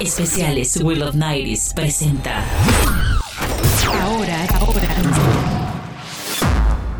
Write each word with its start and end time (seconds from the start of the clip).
Especiales 0.00 0.78
Will 0.82 1.02
of 1.02 1.14
Nights 1.14 1.74
presenta. 1.74 2.42
Ahora, 4.00 4.46
ahora. 4.58 4.88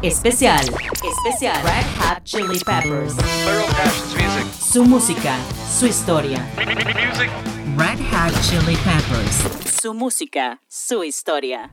Especial. 0.02 0.60
Especial. 0.60 1.62
Red 1.62 1.86
Hot 1.98 2.24
Chili 2.24 2.58
Peppers. 2.58 3.14
Su 4.60 4.84
música, 4.84 5.34
su 5.78 5.86
historia. 5.86 6.46
Red 7.78 7.98
Hot 8.10 8.38
Chili 8.42 8.76
Peppers. 8.76 9.80
Su 9.80 9.94
música, 9.94 10.60
su 10.68 11.02
historia. 11.02 11.72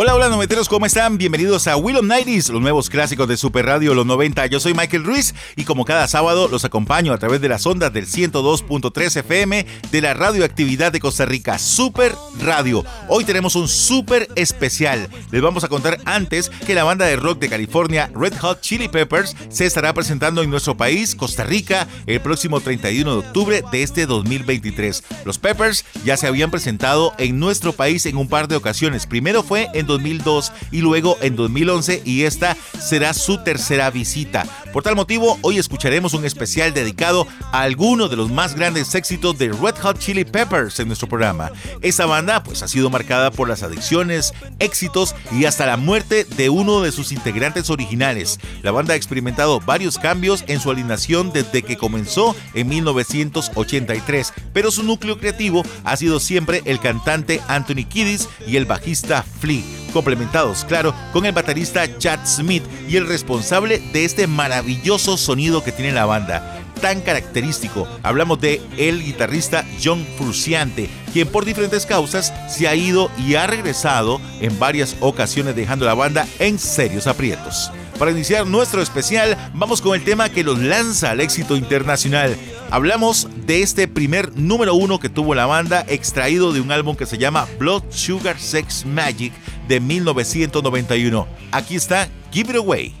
Hola, 0.00 0.14
hola, 0.14 0.28
noveteros, 0.28 0.68
¿cómo 0.68 0.86
están? 0.86 1.18
Bienvenidos 1.18 1.66
a 1.66 1.76
Will 1.76 1.96
of 1.96 2.04
Nighties, 2.04 2.50
los 2.50 2.62
nuevos 2.62 2.88
clásicos 2.88 3.26
de 3.26 3.36
Super 3.36 3.66
Radio 3.66 3.94
Los 3.94 4.06
90. 4.06 4.46
Yo 4.46 4.60
soy 4.60 4.72
Michael 4.72 5.02
Ruiz 5.02 5.34
y 5.56 5.64
como 5.64 5.84
cada 5.84 6.06
sábado 6.06 6.46
los 6.46 6.64
acompaño 6.64 7.12
a 7.12 7.18
través 7.18 7.40
de 7.40 7.48
las 7.48 7.66
ondas 7.66 7.92
del 7.92 8.06
102.3 8.06 9.16
FM 9.16 9.66
de 9.90 10.00
la 10.00 10.14
radioactividad 10.14 10.92
de 10.92 11.00
Costa 11.00 11.26
Rica, 11.26 11.58
Super 11.58 12.14
Radio. 12.40 12.84
Hoy 13.08 13.24
tenemos 13.24 13.56
un 13.56 13.66
super 13.66 14.28
especial. 14.36 15.08
Les 15.32 15.42
vamos 15.42 15.64
a 15.64 15.68
contar 15.68 15.98
antes 16.04 16.48
que 16.64 16.76
la 16.76 16.84
banda 16.84 17.04
de 17.06 17.16
rock 17.16 17.40
de 17.40 17.48
California, 17.48 18.08
Red 18.14 18.34
Hot 18.38 18.60
Chili 18.60 18.86
Peppers, 18.86 19.34
se 19.48 19.66
estará 19.66 19.94
presentando 19.94 20.44
en 20.44 20.50
nuestro 20.50 20.76
país, 20.76 21.16
Costa 21.16 21.42
Rica, 21.42 21.88
el 22.06 22.20
próximo 22.20 22.60
31 22.60 23.10
de 23.10 23.18
octubre 23.18 23.64
de 23.72 23.82
este 23.82 24.06
2023. 24.06 25.02
Los 25.24 25.38
Peppers 25.38 25.84
ya 26.04 26.16
se 26.16 26.28
habían 26.28 26.52
presentado 26.52 27.14
en 27.18 27.40
nuestro 27.40 27.72
país 27.72 28.06
en 28.06 28.16
un 28.16 28.28
par 28.28 28.46
de 28.46 28.54
ocasiones. 28.54 29.04
Primero 29.04 29.42
fue 29.42 29.66
en 29.74 29.87
2002 29.88 30.52
y 30.70 30.82
luego 30.82 31.18
en 31.20 31.34
2011 31.34 32.02
y 32.04 32.22
esta 32.22 32.56
será 32.80 33.12
su 33.12 33.42
tercera 33.42 33.90
visita. 33.90 34.46
Por 34.72 34.84
tal 34.84 34.94
motivo, 34.94 35.36
hoy 35.42 35.58
escucharemos 35.58 36.14
un 36.14 36.24
especial 36.24 36.72
dedicado 36.72 37.26
a 37.50 37.62
alguno 37.62 38.08
de 38.08 38.16
los 38.16 38.30
más 38.30 38.54
grandes 38.54 38.94
éxitos 38.94 39.36
de 39.38 39.48
Red 39.48 39.76
Hot 39.82 39.98
Chili 39.98 40.24
Peppers 40.24 40.78
en 40.78 40.86
nuestro 40.86 41.08
programa. 41.08 41.50
Esta 41.82 42.06
banda 42.06 42.44
pues 42.44 42.62
ha 42.62 42.68
sido 42.68 42.90
marcada 42.90 43.32
por 43.32 43.48
las 43.48 43.64
adicciones, 43.64 44.32
éxitos 44.60 45.16
y 45.32 45.46
hasta 45.46 45.66
la 45.66 45.76
muerte 45.76 46.24
de 46.24 46.50
uno 46.50 46.82
de 46.82 46.92
sus 46.92 47.10
integrantes 47.10 47.70
originales. 47.70 48.38
La 48.62 48.70
banda 48.70 48.94
ha 48.94 48.96
experimentado 48.96 49.60
varios 49.60 49.98
cambios 49.98 50.44
en 50.46 50.60
su 50.60 50.70
alineación 50.70 51.32
desde 51.32 51.62
que 51.62 51.76
comenzó 51.76 52.36
en 52.54 52.68
1983, 52.68 54.32
pero 54.52 54.70
su 54.70 54.82
núcleo 54.82 55.18
creativo 55.18 55.64
ha 55.84 55.96
sido 55.96 56.20
siempre 56.20 56.62
el 56.66 56.78
cantante 56.78 57.40
Anthony 57.48 57.84
Kiddis 57.88 58.28
y 58.46 58.56
el 58.56 58.66
bajista 58.66 59.24
Flea 59.40 59.77
complementados, 59.92 60.64
claro, 60.64 60.94
con 61.12 61.26
el 61.26 61.32
baterista 61.32 61.98
Chad 61.98 62.20
Smith 62.26 62.64
y 62.88 62.96
el 62.96 63.06
responsable 63.06 63.80
de 63.92 64.04
este 64.04 64.26
maravilloso 64.26 65.16
sonido 65.16 65.62
que 65.62 65.72
tiene 65.72 65.92
la 65.92 66.06
banda 66.06 66.58
tan 66.80 67.00
característico. 67.00 67.88
Hablamos 68.02 68.40
de 68.40 68.62
el 68.76 69.02
guitarrista 69.02 69.64
John 69.82 70.06
Frusciante, 70.16 70.88
quien 71.12 71.28
por 71.28 71.44
diferentes 71.44 71.86
causas 71.86 72.32
se 72.48 72.68
ha 72.68 72.74
ido 72.74 73.10
y 73.18 73.34
ha 73.34 73.46
regresado 73.46 74.20
en 74.40 74.58
varias 74.58 74.96
ocasiones 75.00 75.56
dejando 75.56 75.86
la 75.86 75.94
banda 75.94 76.26
en 76.38 76.58
serios 76.58 77.06
aprietos. 77.06 77.70
Para 77.98 78.12
iniciar 78.12 78.46
nuestro 78.46 78.80
especial, 78.80 79.36
vamos 79.54 79.82
con 79.82 79.96
el 79.96 80.04
tema 80.04 80.28
que 80.28 80.44
los 80.44 80.58
lanza 80.60 81.10
al 81.10 81.20
éxito 81.20 81.56
internacional. 81.56 82.36
Hablamos 82.70 83.26
de 83.44 83.62
este 83.62 83.88
primer 83.88 84.36
número 84.36 84.74
uno 84.74 85.00
que 85.00 85.08
tuvo 85.08 85.34
la 85.34 85.46
banda, 85.46 85.84
extraído 85.88 86.52
de 86.52 86.60
un 86.60 86.70
álbum 86.70 86.94
que 86.94 87.06
se 87.06 87.18
llama 87.18 87.48
Blood 87.58 87.82
Sugar 87.90 88.38
Sex 88.38 88.86
Magic 88.86 89.32
de 89.66 89.80
1991. 89.80 91.26
Aquí 91.50 91.74
está 91.74 92.08
Give 92.30 92.50
It 92.50 92.56
Away. 92.58 92.94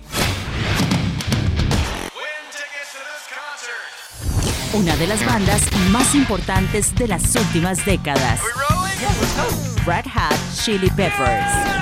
Una 4.72 4.96
de 4.96 5.06
las 5.06 5.24
bandas 5.24 5.62
más 5.90 6.14
importantes 6.16 6.92
de 6.96 7.06
las 7.06 7.36
últimas 7.36 7.84
décadas. 7.86 8.40
Red 9.86 10.06
Hot 10.12 10.64
Chili 10.64 10.90
Peppers. 10.90 11.77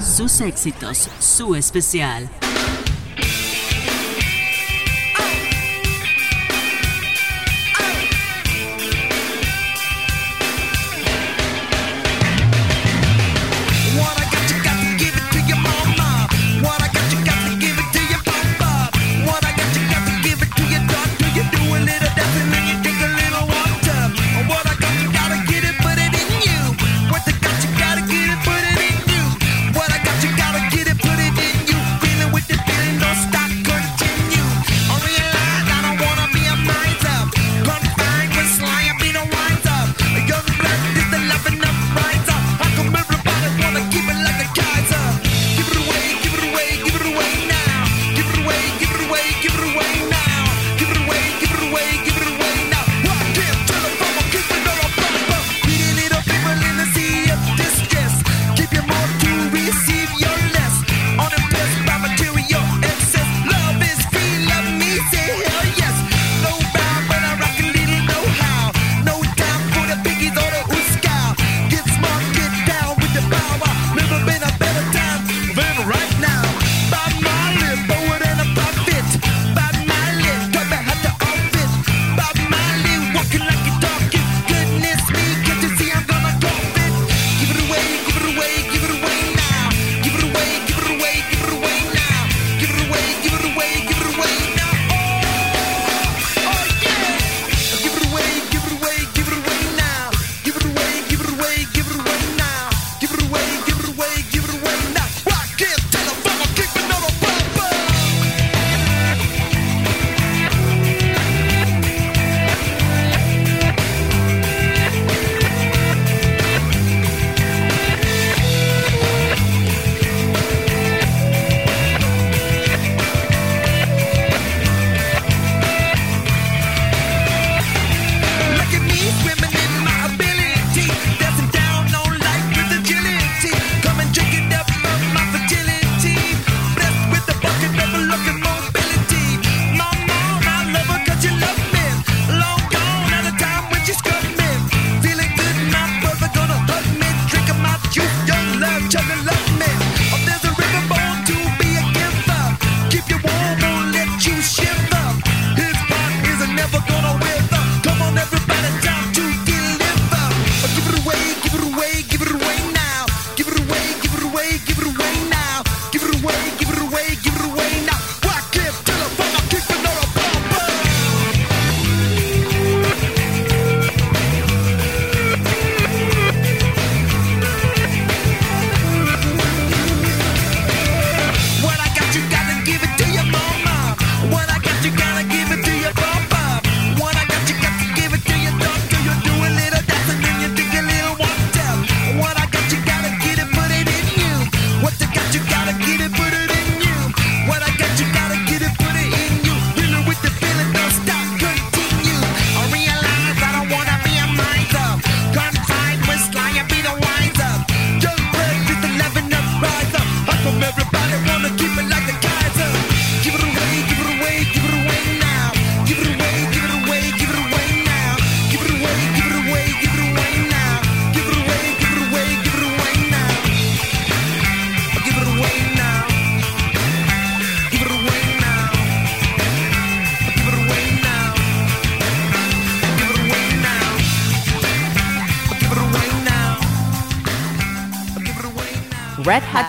Sus 0.00 0.40
éxitos, 0.40 1.08
su 1.18 1.54
especial. 1.54 2.28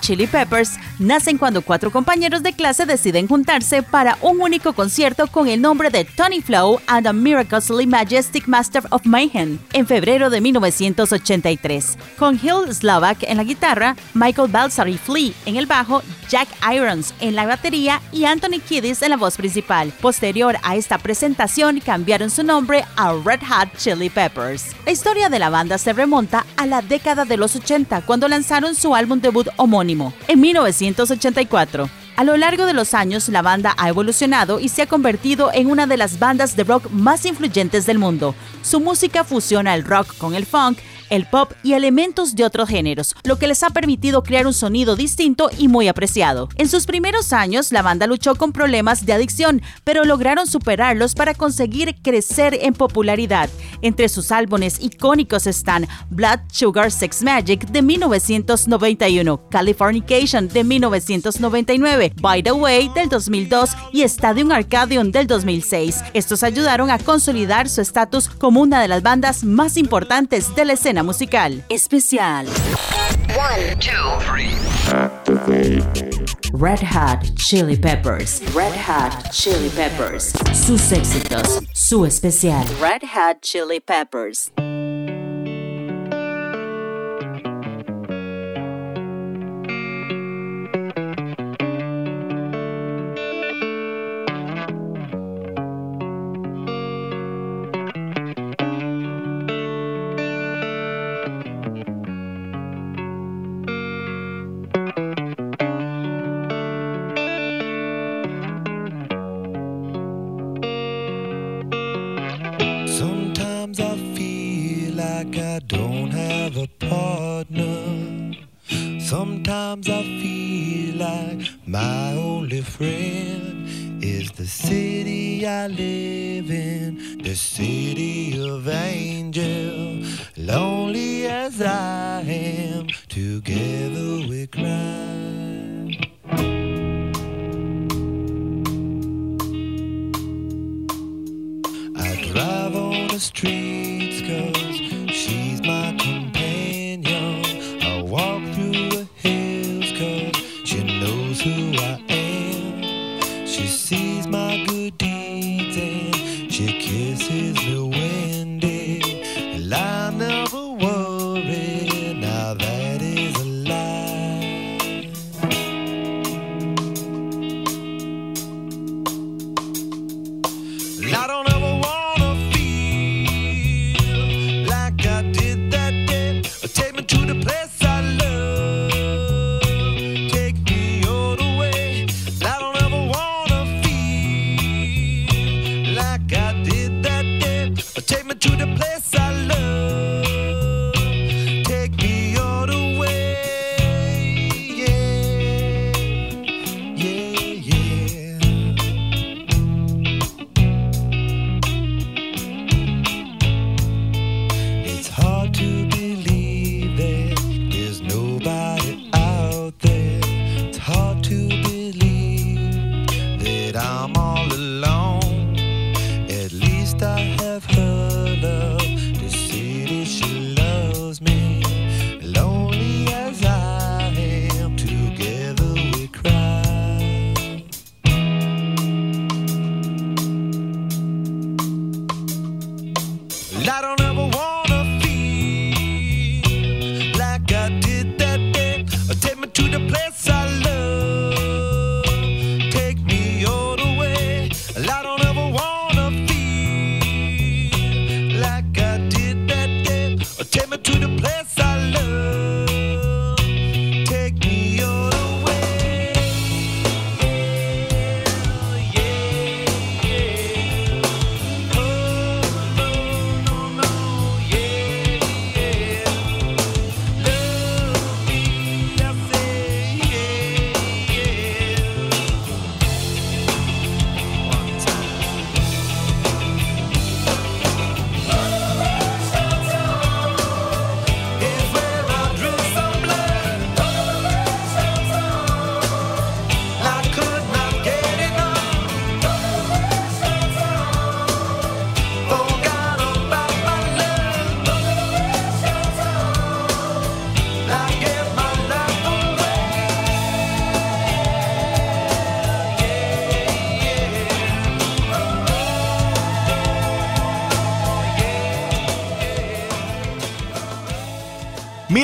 Chili 0.01 0.27
Peppers 0.27 0.77
nacen 1.01 1.37
cuando 1.37 1.63
cuatro 1.63 1.91
compañeros 1.91 2.43
de 2.43 2.53
clase 2.53 2.85
deciden 2.85 3.27
juntarse 3.27 3.81
para 3.81 4.17
un 4.21 4.39
único 4.39 4.73
concierto 4.73 5.27
con 5.27 5.47
el 5.47 5.59
nombre 5.59 5.89
de 5.89 6.05
Tony 6.05 6.41
Flow 6.41 6.79
and 6.87 7.05
the 7.05 7.13
Miraculously 7.13 7.87
Majestic 7.87 8.47
Master 8.47 8.83
of 8.91 9.05
Mayhem 9.05 9.57
en 9.73 9.87
febrero 9.87 10.29
de 10.29 10.41
1983, 10.41 11.97
con 12.17 12.35
Hill 12.35 12.73
Slovak 12.73 13.23
en 13.23 13.37
la 13.37 13.43
guitarra, 13.43 13.95
Michael 14.13 14.51
Balsari 14.51 14.97
Flea 14.97 15.33
en 15.45 15.55
el 15.55 15.65
bajo, 15.65 16.03
Jack 16.29 16.47
Irons 16.71 17.13
en 17.19 17.35
la 17.35 17.45
batería 17.45 18.01
y 18.11 18.25
Anthony 18.25 18.59
Kiddis 18.65 19.01
en 19.01 19.09
la 19.09 19.17
voz 19.17 19.37
principal. 19.37 19.91
Posterior 20.01 20.57
a 20.63 20.75
esta 20.75 20.97
presentación 20.99 21.79
cambiaron 21.79 22.29
su 22.29 22.43
nombre 22.43 22.85
a 22.95 23.13
Red 23.13 23.41
Hot 23.49 23.75
Chili 23.77 24.09
Peppers. 24.09 24.75
La 24.85 24.91
historia 24.91 25.29
de 25.29 25.39
la 25.39 25.49
banda 25.49 25.77
se 25.77 25.93
remonta 25.93 26.45
a 26.55 26.65
la 26.67 26.81
década 26.81 27.25
de 27.25 27.37
los 27.37 27.55
80 27.55 28.01
cuando 28.03 28.27
lanzaron 28.27 28.75
su 28.75 28.93
álbum 28.95 29.19
debut 29.19 29.47
homónimo 29.57 30.13
en 30.27 30.39
1984. 30.91 31.89
A 32.17 32.23
lo 32.23 32.37
largo 32.37 32.65
de 32.65 32.73
los 32.73 32.93
años, 32.93 33.29
la 33.29 33.41
banda 33.41 33.73
ha 33.77 33.89
evolucionado 33.89 34.59
y 34.59 34.69
se 34.69 34.83
ha 34.83 34.87
convertido 34.87 35.49
en 35.53 35.71
una 35.71 35.87
de 35.87 35.97
las 35.97 36.19
bandas 36.19 36.55
de 36.55 36.63
rock 36.63 36.89
más 36.91 37.25
influyentes 37.25 37.85
del 37.85 37.97
mundo. 37.97 38.35
Su 38.61 38.79
música 38.79 39.23
fusiona 39.23 39.73
el 39.75 39.83
rock 39.83 40.15
con 40.17 40.35
el 40.35 40.45
funk, 40.45 40.77
el 41.11 41.25
pop 41.25 41.51
y 41.61 41.73
elementos 41.73 42.35
de 42.35 42.45
otros 42.45 42.69
géneros, 42.69 43.15
lo 43.23 43.37
que 43.37 43.47
les 43.47 43.61
ha 43.63 43.69
permitido 43.69 44.23
crear 44.23 44.47
un 44.47 44.53
sonido 44.53 44.95
distinto 44.95 45.49
y 45.57 45.67
muy 45.67 45.87
apreciado. 45.89 46.49
En 46.55 46.69
sus 46.69 46.85
primeros 46.85 47.33
años, 47.33 47.71
la 47.71 47.81
banda 47.81 48.07
luchó 48.07 48.35
con 48.35 48.53
problemas 48.53 49.05
de 49.05 49.13
adicción, 49.13 49.61
pero 49.83 50.05
lograron 50.05 50.47
superarlos 50.47 51.13
para 51.13 51.33
conseguir 51.33 51.95
crecer 52.01 52.57
en 52.61 52.73
popularidad. 52.73 53.49
Entre 53.81 54.07
sus 54.07 54.31
álbumes 54.31 54.77
icónicos 54.81 55.47
están 55.47 55.87
Blood 56.09 56.39
Sugar 56.51 56.91
Sex 56.91 57.21
Magic 57.21 57.67
de 57.67 57.81
1991, 57.81 59.49
Californication 59.49 60.47
de 60.47 60.63
1999, 60.63 62.13
By 62.21 62.41
the 62.41 62.53
Way 62.53 62.89
del 62.95 63.09
2002 63.09 63.71
y 63.91 64.03
Stadium 64.03 64.51
Arcadium 64.51 65.11
del 65.11 65.27
2006. 65.27 66.03
Estos 66.13 66.43
ayudaron 66.43 66.89
a 66.89 66.99
consolidar 66.99 67.67
su 67.67 67.81
estatus 67.81 68.29
como 68.29 68.61
una 68.61 68.81
de 68.81 68.87
las 68.87 69.03
bandas 69.03 69.43
más 69.43 69.75
importantes 69.75 70.55
de 70.55 70.63
la 70.63 70.73
escena 70.73 71.00
musical. 71.03 71.61
Especial. 71.69 72.45
Red 76.53 76.79
Hot 76.81 77.31
Chili 77.37 77.77
Peppers. 77.77 78.41
Red 78.53 78.73
Hot 78.73 79.31
Chili 79.31 79.69
Peppers. 79.69 80.33
Sus 80.53 80.91
éxitos. 80.91 81.63
Su 81.73 82.05
especial. 82.05 82.65
Red 82.79 83.03
Hot 83.03 83.41
Chili 83.41 83.79
Peppers. 83.79 84.51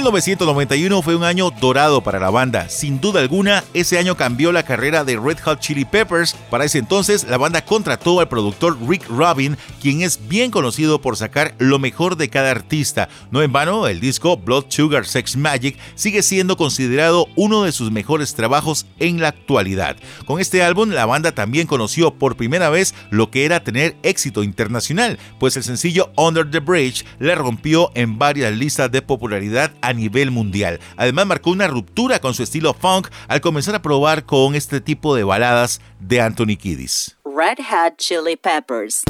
1991 0.08 1.02
fue 1.02 1.18
un 1.18 1.26
año 1.26 1.52
dorado 1.52 2.02
para 2.02 2.18
la 2.18 2.30
banda. 2.30 2.70
Sin 2.70 3.02
duda 3.02 3.20
alguna, 3.20 3.66
ese 3.74 4.00
año 4.00 4.16
cambió 4.16 4.54
la 4.54 4.64
carrera 4.64 5.04
de 5.04 5.18
Red 5.18 5.40
Hot 5.44 5.60
Chili 5.60 5.84
Peppers. 5.84 6.34
Para 6.50 6.64
ese 6.64 6.78
entonces, 6.78 7.26
la 7.30 7.38
banda 7.38 7.66
contrató 7.66 8.22
al 8.22 8.30
productor 8.30 8.78
Rick 8.88 9.06
Rubin, 9.10 9.58
quien 9.82 10.04
es 10.04 10.30
bien 10.30 10.50
conocido 10.50 11.02
por 11.02 11.18
sacar 11.18 11.56
lo 11.58 11.78
mejor 11.78 12.16
de 12.16 12.30
cada 12.30 12.52
artista. 12.52 13.10
No 13.32 13.42
en 13.42 13.52
vano, 13.52 13.86
el 13.88 14.00
disco 14.00 14.38
Blood 14.38 14.68
Sugar 14.70 15.06
Sex 15.06 15.36
Magic 15.36 15.78
sigue 15.96 16.24
siendo 16.24 16.56
considerado 16.56 17.28
uno 17.36 17.64
de 17.64 17.74
sus 17.74 17.92
mejores 17.92 18.34
trabajos 18.34 18.86
en 19.00 19.20
la 19.20 19.28
actualidad. 19.28 19.98
Con 20.26 20.40
este 20.40 20.64
álbum, 20.64 20.92
la 20.92 21.06
banda 21.06 21.34
también 21.34 21.68
conoció 21.68 22.14
por 22.14 22.38
primera 22.38 22.70
vez 22.70 22.96
lo 23.10 23.30
que 23.30 23.44
era 23.44 23.62
tener 23.62 23.98
éxito 24.04 24.44
internacional, 24.44 25.20
pues 25.38 25.58
el 25.58 25.64
sencillo 25.64 26.12
Under 26.16 26.50
the 26.50 26.60
Bridge 26.60 27.04
le 27.20 27.36
rompió 27.36 27.92
en 27.94 28.18
varias 28.18 28.56
listas 28.56 28.90
de 28.90 29.02
popularidad 29.02 29.74
a 29.82 29.97
nivel 29.98 30.32
mundial. 30.32 30.80
Además 30.96 31.26
marcó 31.26 31.52
una 31.52 31.68
ruptura 31.68 32.20
con 32.20 32.34
su 32.34 32.44
estilo 32.44 32.74
funk 32.74 33.10
al 33.28 33.42
comenzar 33.42 33.76
a 33.76 33.82
probar 33.82 34.26
con 34.26 34.56
este 34.56 34.80
tipo 34.80 35.16
de 35.16 35.26
baladas 35.26 35.82
de 36.00 36.22
Anthony 36.22 36.56
Kiddis. 36.58 37.18
Red 37.26 37.58
Hot 37.70 37.98
Chili 37.98 38.38
Peppers. 38.38 39.04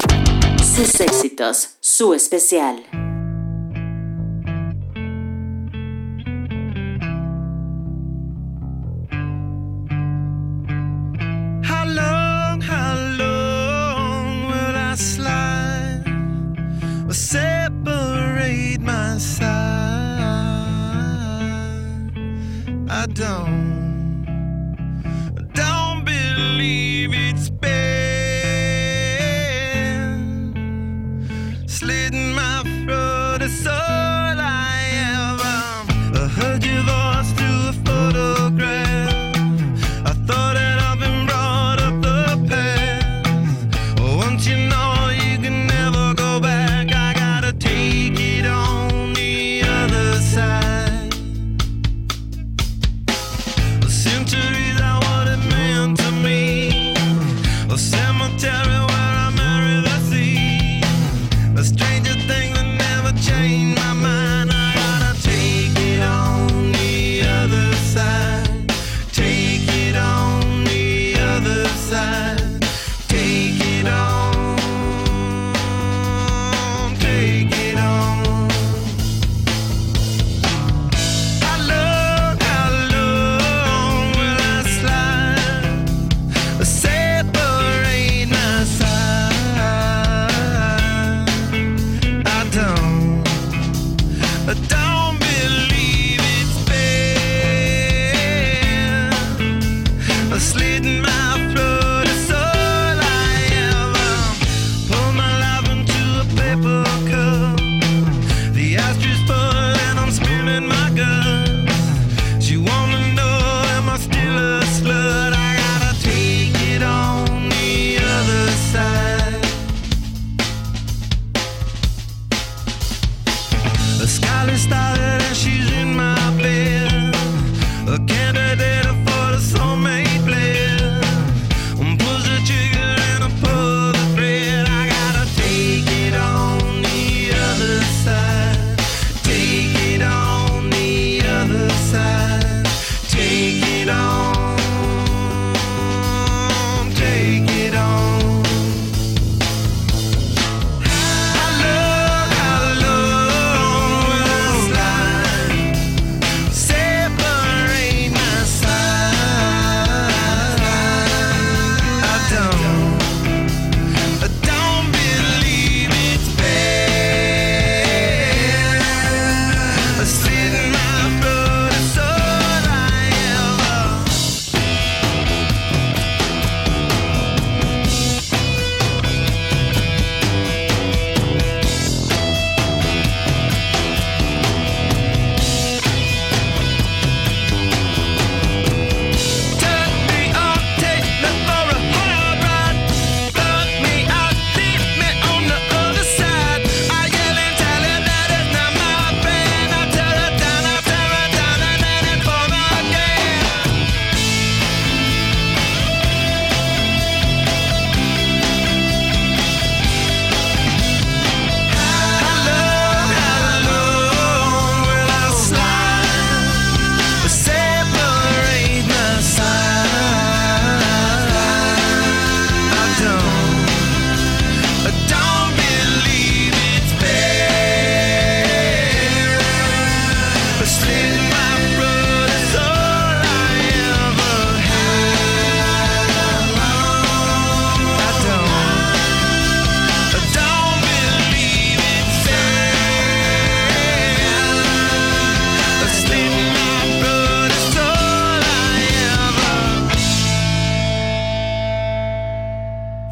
Sus 0.74 1.00
éxitos, 1.00 1.76
su 1.80 2.14
especial. 2.14 2.84
separate 17.18 18.80
my 18.80 19.18
side. 19.18 19.87
I 22.90 23.04
don't, 23.06 24.24
don't 25.52 26.06
believe 26.06 27.10
it's 27.12 27.50
been 27.50 27.68
slitting 31.66 32.32
my 32.34 32.62
throat. 32.86 33.42
It's 33.42 33.66
all 33.66 33.74
I 33.74 34.80
ever 36.14 36.28
heard 36.28 36.64
your 36.64 36.82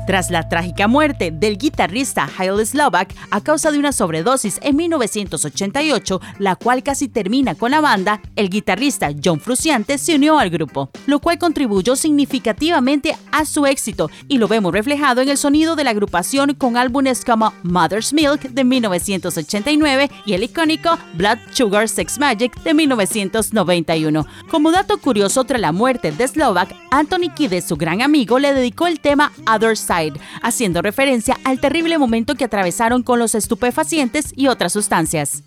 Tras 0.06 0.30
la 0.30 0.48
trágica 0.48 0.86
muerte 0.86 1.32
del 1.32 1.58
guitarrista 1.58 2.30
Haile 2.38 2.64
Slovak 2.64 3.12
a 3.30 3.40
causa 3.40 3.72
de 3.72 3.78
una 3.80 3.90
sobredosis 3.90 4.60
en 4.62 4.76
1988, 4.76 6.20
la 6.38 6.54
cual 6.54 6.84
casi 6.84 7.08
termina 7.08 7.56
con 7.56 7.72
la 7.72 7.80
banda, 7.80 8.20
el 8.36 8.48
guitarrista 8.48 9.10
John 9.22 9.40
Frusciante 9.40 9.98
se 9.98 10.14
unió 10.14 10.38
al 10.38 10.50
grupo, 10.50 10.90
lo 11.06 11.18
cual 11.18 11.38
contribuyó 11.38 11.96
significativamente 11.96 13.16
a 13.32 13.44
su 13.44 13.66
éxito 13.66 14.08
y 14.28 14.38
lo 14.38 14.46
vemos 14.46 14.72
reflejado 14.72 15.22
en 15.22 15.28
el 15.28 15.38
sonido 15.38 15.74
de 15.74 15.82
la 15.82 15.90
agrupación 15.90 16.54
con 16.54 16.76
álbumes 16.76 17.24
como 17.24 17.52
Mother's 17.64 18.12
Milk 18.12 18.42
de 18.42 18.62
1989 18.62 20.10
y 20.24 20.34
el 20.34 20.44
icónico 20.44 20.96
Blood 21.14 21.38
Sugar 21.52 21.88
Sex 21.88 22.18
Magic 22.20 22.54
de 22.62 22.74
1991. 22.74 24.24
Como 24.48 24.70
dato 24.70 24.98
curioso, 24.98 25.42
tras 25.42 25.60
la 25.60 25.72
muerte 25.72 26.12
de 26.12 26.28
Slovak, 26.28 26.74
Anthony 26.92 27.34
Kiedis, 27.34 27.64
su 27.64 27.76
gran 27.76 28.02
amigo, 28.02 28.38
le 28.38 28.54
dedicó 28.54 28.86
el 28.86 29.00
tema 29.00 29.32
Other 29.52 29.76
Side, 29.76 29.95
haciendo 30.42 30.82
referencia 30.82 31.38
al 31.44 31.60
terrible 31.60 31.98
momento 31.98 32.34
que 32.34 32.44
atravesaron 32.44 33.02
con 33.02 33.18
los 33.18 33.34
estupefacientes 33.34 34.32
y 34.36 34.48
otras 34.48 34.72
sustancias. 34.72 35.42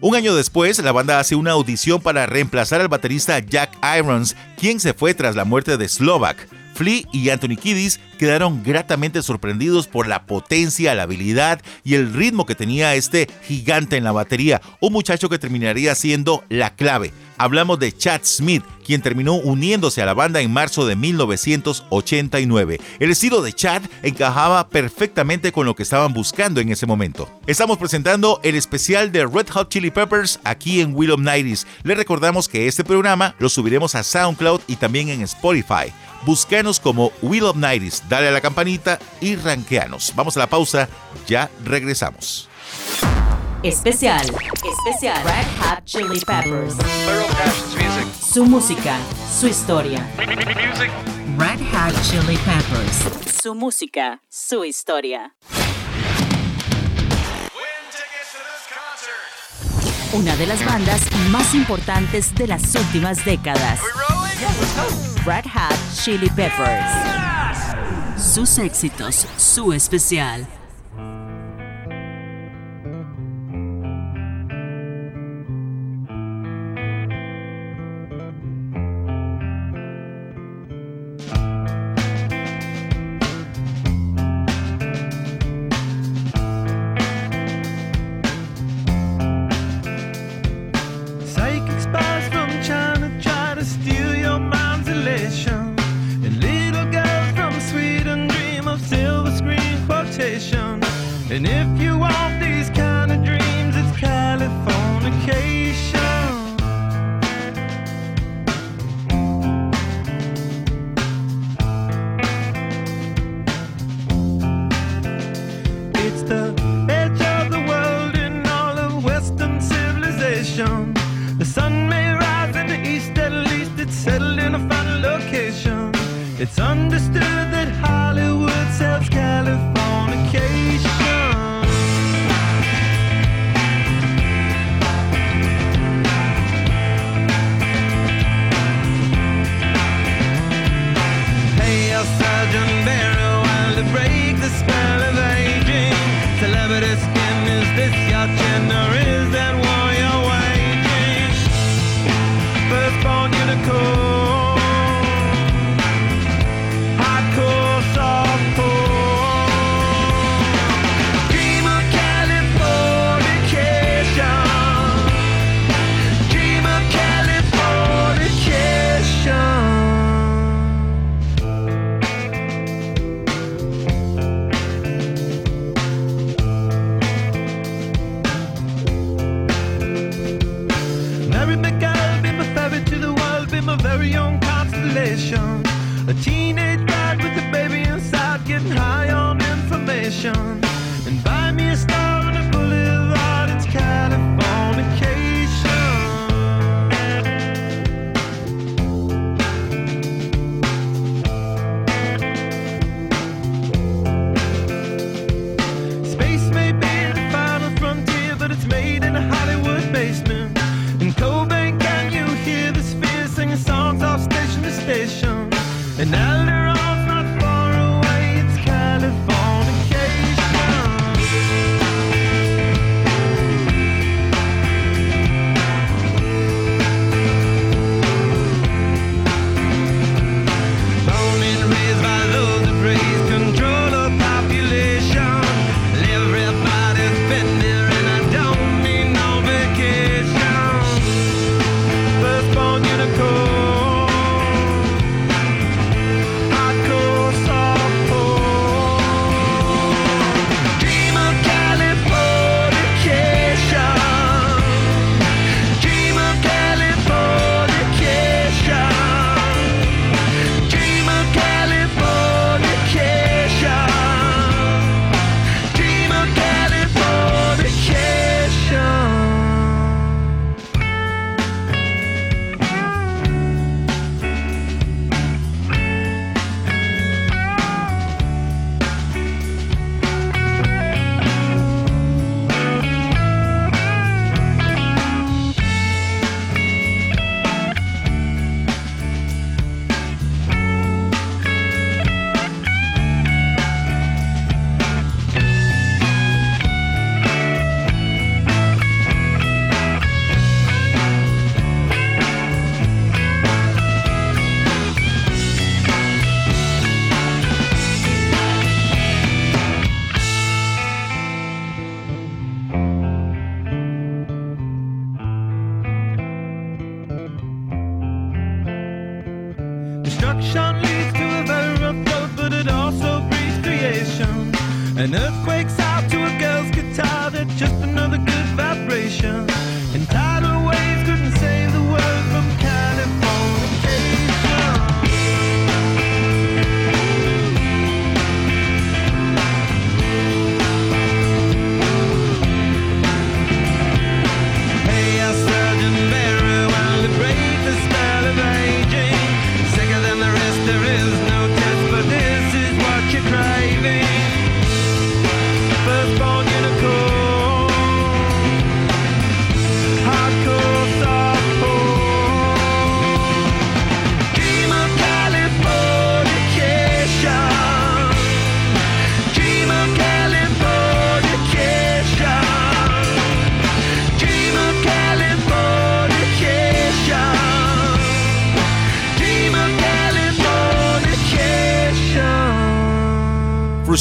Un 0.00 0.16
año 0.16 0.34
después, 0.34 0.78
la 0.80 0.92
banda 0.92 1.18
hace 1.18 1.34
una 1.34 1.52
audición 1.52 2.00
para 2.00 2.26
reemplazar 2.26 2.80
al 2.80 2.88
baterista 2.88 3.38
Jack 3.38 3.70
Irons, 3.98 4.36
quien 4.58 4.80
se 4.80 4.92
fue 4.92 5.14
tras 5.14 5.36
la 5.36 5.44
muerte 5.44 5.76
de 5.76 5.88
Slovak. 5.88 6.48
Flea 6.74 7.02
y 7.12 7.30
Anthony 7.30 7.56
Kiddis 7.56 8.00
quedaron 8.14 8.62
gratamente 8.62 9.22
sorprendidos 9.22 9.86
por 9.86 10.06
la 10.06 10.26
potencia, 10.26 10.94
la 10.94 11.04
habilidad 11.04 11.60
y 11.84 11.94
el 11.94 12.12
ritmo 12.12 12.46
que 12.46 12.54
tenía 12.54 12.94
este 12.94 13.28
gigante 13.46 13.96
en 13.96 14.04
la 14.04 14.12
batería, 14.12 14.60
un 14.80 14.92
muchacho 14.92 15.28
que 15.28 15.38
terminaría 15.38 15.94
siendo 15.94 16.44
la 16.48 16.74
clave. 16.74 17.12
Hablamos 17.36 17.80
de 17.80 17.90
Chad 17.92 18.20
Smith, 18.22 18.62
quien 18.84 19.02
terminó 19.02 19.34
uniéndose 19.34 20.00
a 20.00 20.06
la 20.06 20.14
banda 20.14 20.40
en 20.40 20.52
marzo 20.52 20.86
de 20.86 20.94
1989. 20.94 22.80
El 23.00 23.10
estilo 23.10 23.42
de 23.42 23.52
Chad 23.52 23.82
encajaba 24.02 24.68
perfectamente 24.68 25.50
con 25.50 25.66
lo 25.66 25.74
que 25.74 25.82
estaban 25.82 26.12
buscando 26.12 26.60
en 26.60 26.70
ese 26.70 26.86
momento. 26.86 27.28
Estamos 27.48 27.78
presentando 27.78 28.38
el 28.44 28.54
especial 28.54 29.10
de 29.10 29.26
Red 29.26 29.48
Hot 29.50 29.68
Chili 29.68 29.90
Peppers 29.90 30.38
aquí 30.44 30.80
en 30.80 30.94
Willow 30.94 31.18
Nighties. 31.18 31.66
Les 31.82 31.96
recordamos 31.96 32.48
que 32.48 32.68
este 32.68 32.84
programa 32.84 33.34
lo 33.40 33.48
subiremos 33.48 33.96
a 33.96 34.04
SoundCloud 34.04 34.60
y 34.68 34.76
también 34.76 35.08
en 35.08 35.22
Spotify. 35.22 35.92
Búscanos 36.24 36.80
como 36.80 37.12
Will 37.20 37.44
of 37.44 37.56
Nighties, 37.56 38.02
dale 38.08 38.28
a 38.28 38.30
la 38.30 38.40
campanita 38.40 38.98
y 39.20 39.36
ranqueanos. 39.36 40.12
Vamos 40.14 40.36
a 40.36 40.40
la 40.40 40.46
pausa, 40.46 40.88
ya 41.26 41.50
regresamos. 41.64 42.48
Especial, 43.62 44.20
especial 44.20 45.24
Red 45.24 45.46
Hot 45.60 45.84
Chili 45.86 46.20
Peppers. 46.20 46.74
Su 48.20 48.44
música, 48.44 48.98
su 49.40 49.46
historia. 49.46 50.06
Red 51.38 51.60
Hot 51.72 51.94
Chili 52.02 52.36
Peppers. 52.36 53.40
Su 53.42 53.54
música, 53.54 54.20
su 54.28 54.66
historia. 54.66 55.34
Una 60.12 60.36
de 60.36 60.46
las 60.46 60.62
bandas 60.64 61.00
más 61.30 61.54
importantes 61.54 62.34
de 62.34 62.46
las 62.46 62.74
últimas 62.74 63.24
décadas. 63.24 63.80
Red 65.24 65.46
Hot 65.46 66.04
Chili 66.04 66.28
Peppers. 66.28 67.23
Sus 68.24 68.56
éxitos, 68.58 69.26
su 69.36 69.74
especial. 69.74 70.46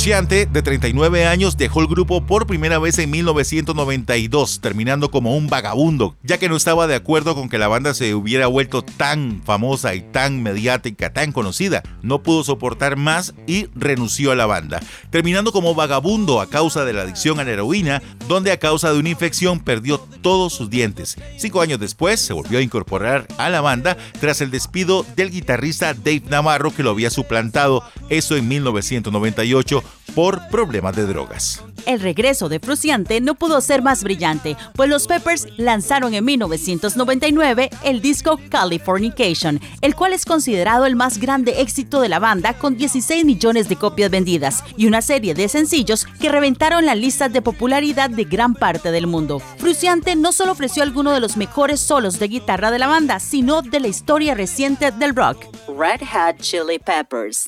De 0.03 0.61
39 0.61 1.27
años, 1.27 1.55
dejó 1.55 1.79
el 1.79 1.87
grupo 1.87 2.25
por 2.25 2.45
primera 2.45 2.77
vez 2.77 2.99
en 2.99 3.09
1992, 3.09 4.59
terminando 4.59 5.09
como 5.09 5.37
un 5.37 5.47
vagabundo, 5.47 6.17
ya 6.23 6.37
que 6.37 6.49
no 6.49 6.57
estaba 6.57 6.87
de 6.87 6.95
acuerdo 6.95 7.35
con 7.35 7.47
que 7.47 7.57
la 7.57 7.69
banda 7.69 7.93
se 7.93 8.13
hubiera 8.13 8.47
vuelto 8.47 8.81
tan 8.81 9.41
famosa 9.45 9.95
y 9.95 10.01
tan 10.01 10.43
mediática, 10.43 11.13
tan 11.13 11.31
conocida. 11.31 11.83
No 12.01 12.21
pudo 12.21 12.43
soportar 12.43 12.97
más 12.97 13.33
y 13.47 13.67
renunció 13.75 14.33
a 14.33 14.35
la 14.35 14.45
banda, 14.45 14.81
terminando 15.09 15.53
como 15.53 15.73
vagabundo 15.73 16.41
a 16.41 16.49
causa 16.49 16.83
de 16.83 16.91
la 16.91 17.03
adicción 17.03 17.39
a 17.39 17.45
la 17.45 17.51
heroína, 17.51 18.03
donde 18.27 18.51
a 18.51 18.59
causa 18.59 18.91
de 18.91 18.99
una 18.99 19.09
infección 19.09 19.61
perdió 19.61 19.99
todos 20.21 20.53
sus 20.53 20.69
dientes. 20.69 21.15
Cinco 21.37 21.61
años 21.61 21.79
después 21.79 22.19
se 22.19 22.33
volvió 22.33 22.59
a 22.59 22.61
incorporar 22.61 23.25
a 23.37 23.49
la 23.49 23.61
banda 23.61 23.95
tras 24.19 24.41
el 24.41 24.51
despido 24.51 25.05
del 25.15 25.31
guitarrista 25.31 25.93
Dave 25.93 26.23
Navarro 26.27 26.75
que 26.75 26.83
lo 26.83 26.89
había 26.89 27.09
suplantado, 27.09 27.85
eso 28.09 28.35
en 28.35 28.49
1998 28.49 29.81
por 30.15 30.47
problemas 30.49 30.95
de 30.95 31.05
drogas. 31.05 31.63
El 31.85 31.99
regreso 31.99 32.47
de 32.47 32.59
Fruciante 32.59 33.19
no 33.19 33.35
pudo 33.35 33.59
ser 33.59 33.81
más 33.81 34.03
brillante, 34.03 34.55
pues 34.73 34.89
los 34.89 35.07
Peppers 35.07 35.47
lanzaron 35.57 36.13
en 36.13 36.23
1999 36.23 37.69
el 37.83 38.01
disco 38.01 38.39
Californication, 38.49 39.59
el 39.81 39.95
cual 39.95 40.13
es 40.13 40.25
considerado 40.25 40.85
el 40.85 40.95
más 40.95 41.17
grande 41.17 41.61
éxito 41.61 41.99
de 41.99 42.09
la 42.09 42.19
banda 42.19 42.53
con 42.53 42.77
16 42.77 43.25
millones 43.25 43.67
de 43.67 43.75
copias 43.75 44.09
vendidas 44.09 44.63
y 44.77 44.85
una 44.85 45.01
serie 45.01 45.33
de 45.33 45.49
sencillos 45.49 46.05
que 46.19 46.29
reventaron 46.29 46.85
las 46.85 46.97
listas 46.97 47.33
de 47.33 47.41
popularidad 47.41 48.09
de 48.09 48.23
gran 48.23 48.53
parte 48.53 48.91
del 48.91 49.07
mundo. 49.07 49.39
Fruciante 49.57 50.15
no 50.15 50.31
solo 50.31 50.53
ofreció 50.53 50.83
algunos 50.83 51.13
de 51.13 51.19
los 51.19 51.37
mejores 51.37 51.79
solos 51.81 52.19
de 52.19 52.27
guitarra 52.27 52.71
de 52.71 52.79
la 52.79 52.87
banda, 52.87 53.19
sino 53.19 53.61
de 53.61 53.79
la 53.79 53.87
historia 53.87 54.35
reciente 54.35 54.91
del 54.91 55.15
rock. 55.15 55.45
Red 55.67 56.01
Hot 56.13 56.39
Chili 56.39 56.79
Peppers. 56.79 57.45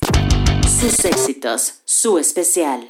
Sus 0.68 1.04
éxitos, 1.04 1.74
su 1.84 2.18
especial. 2.18 2.88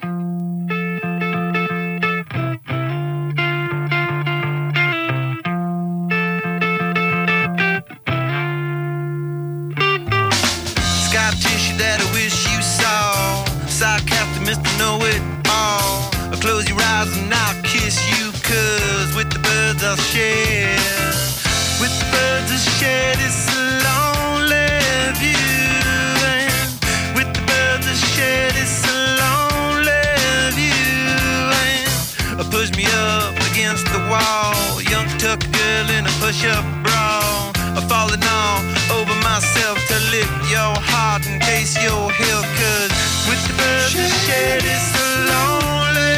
Wall. 34.10 34.82
Young 34.82 35.08
tuck 35.18 35.40
girl 35.52 35.86
in 35.90 36.06
a 36.06 36.14
push-up 36.20 36.64
bra. 36.82 37.52
I'm 37.76 37.84
falling 37.88 38.22
all 38.22 38.60
over 38.98 39.14
myself 39.22 39.78
to 39.90 39.96
lift 40.14 40.36
your 40.50 40.74
heart 40.90 41.26
in 41.26 41.38
case 41.40 41.74
you're 41.82 42.10
healed. 42.18 42.48
Cause 42.60 42.92
with 43.28 43.42
the 43.46 43.54
birds 43.60 43.94
I 43.96 44.08
share 44.26 44.60
this 44.68 44.86
lonely 45.30 46.16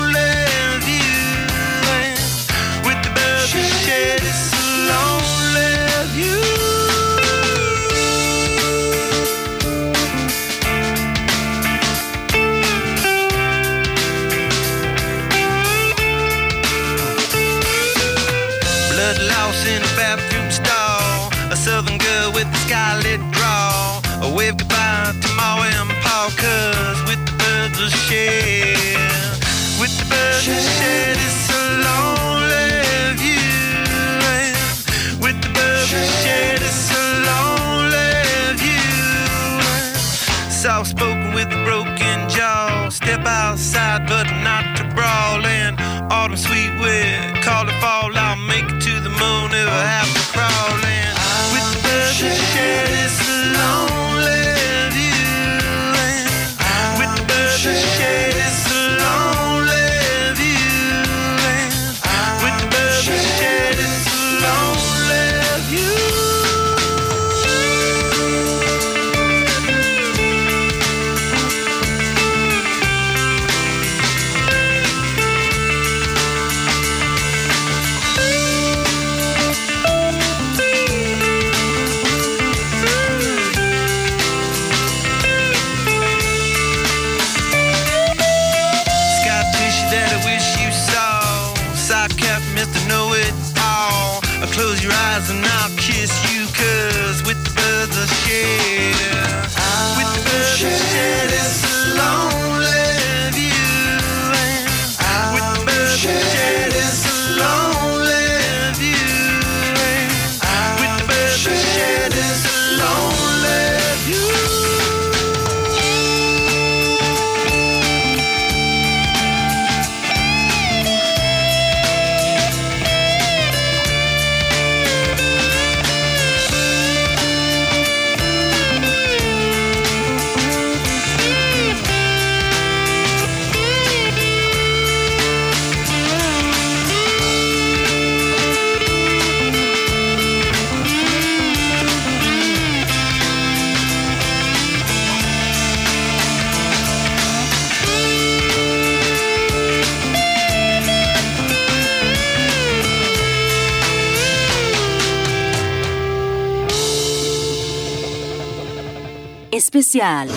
especial. 159.76 160.30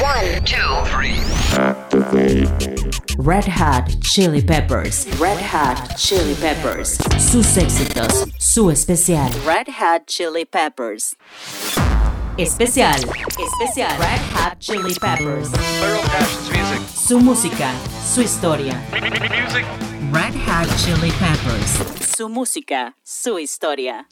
One, 0.00 0.44
two, 0.44 0.84
three. 0.90 1.18
Red 3.18 3.44
Hot 3.44 3.88
Chili 4.02 4.42
Peppers. 4.42 5.06
Red 5.20 5.38
Hot 5.38 5.96
Chili 5.96 6.34
Peppers. 6.34 6.98
Sus 7.18 7.56
éxitos. 7.56 8.28
Su 8.38 8.70
especial. 8.70 9.30
Red 9.44 9.68
Hot 9.68 10.06
Chili 10.06 10.44
Peppers. 10.44 11.16
Especial. 12.38 12.94
Especial. 12.94 13.98
Red 13.98 14.20
Hot 14.34 14.58
Chili 14.60 14.94
Peppers. 14.94 15.50
Su 16.94 17.20
música. 17.20 17.72
Su 18.02 18.22
historia. 18.22 18.80
Red 20.12 20.34
Hot 20.46 20.68
Chili 20.78 21.12
Peppers. 21.12 22.16
Su 22.16 22.28
música. 22.28 22.94
Su 23.04 23.38
historia. 23.38 24.06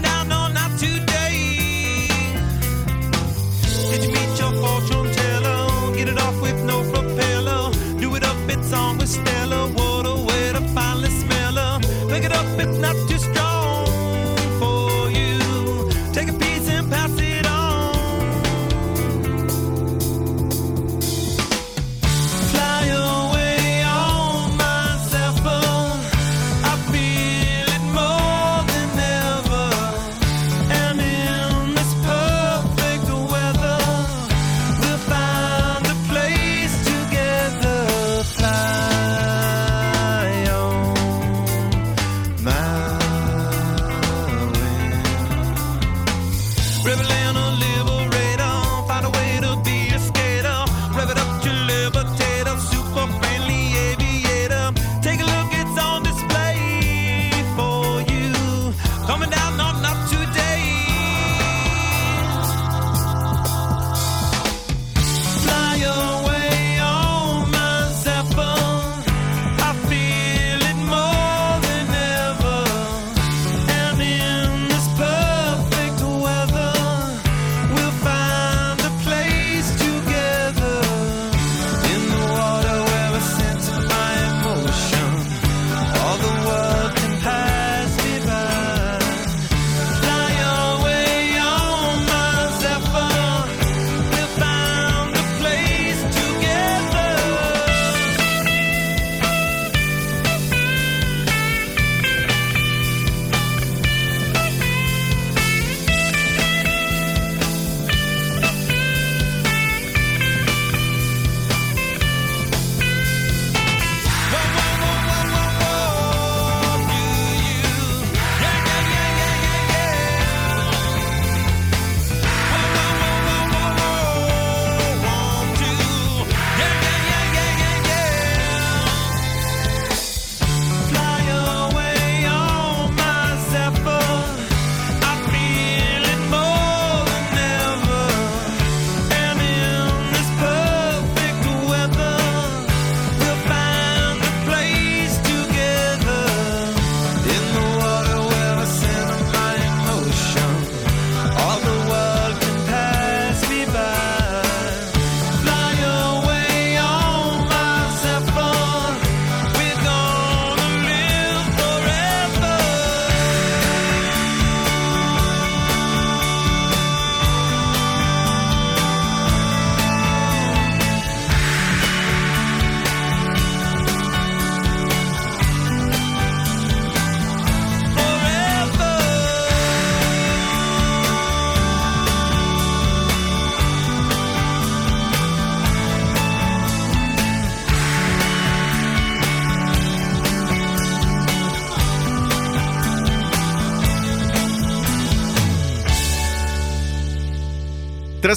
Tras 0.00 0.21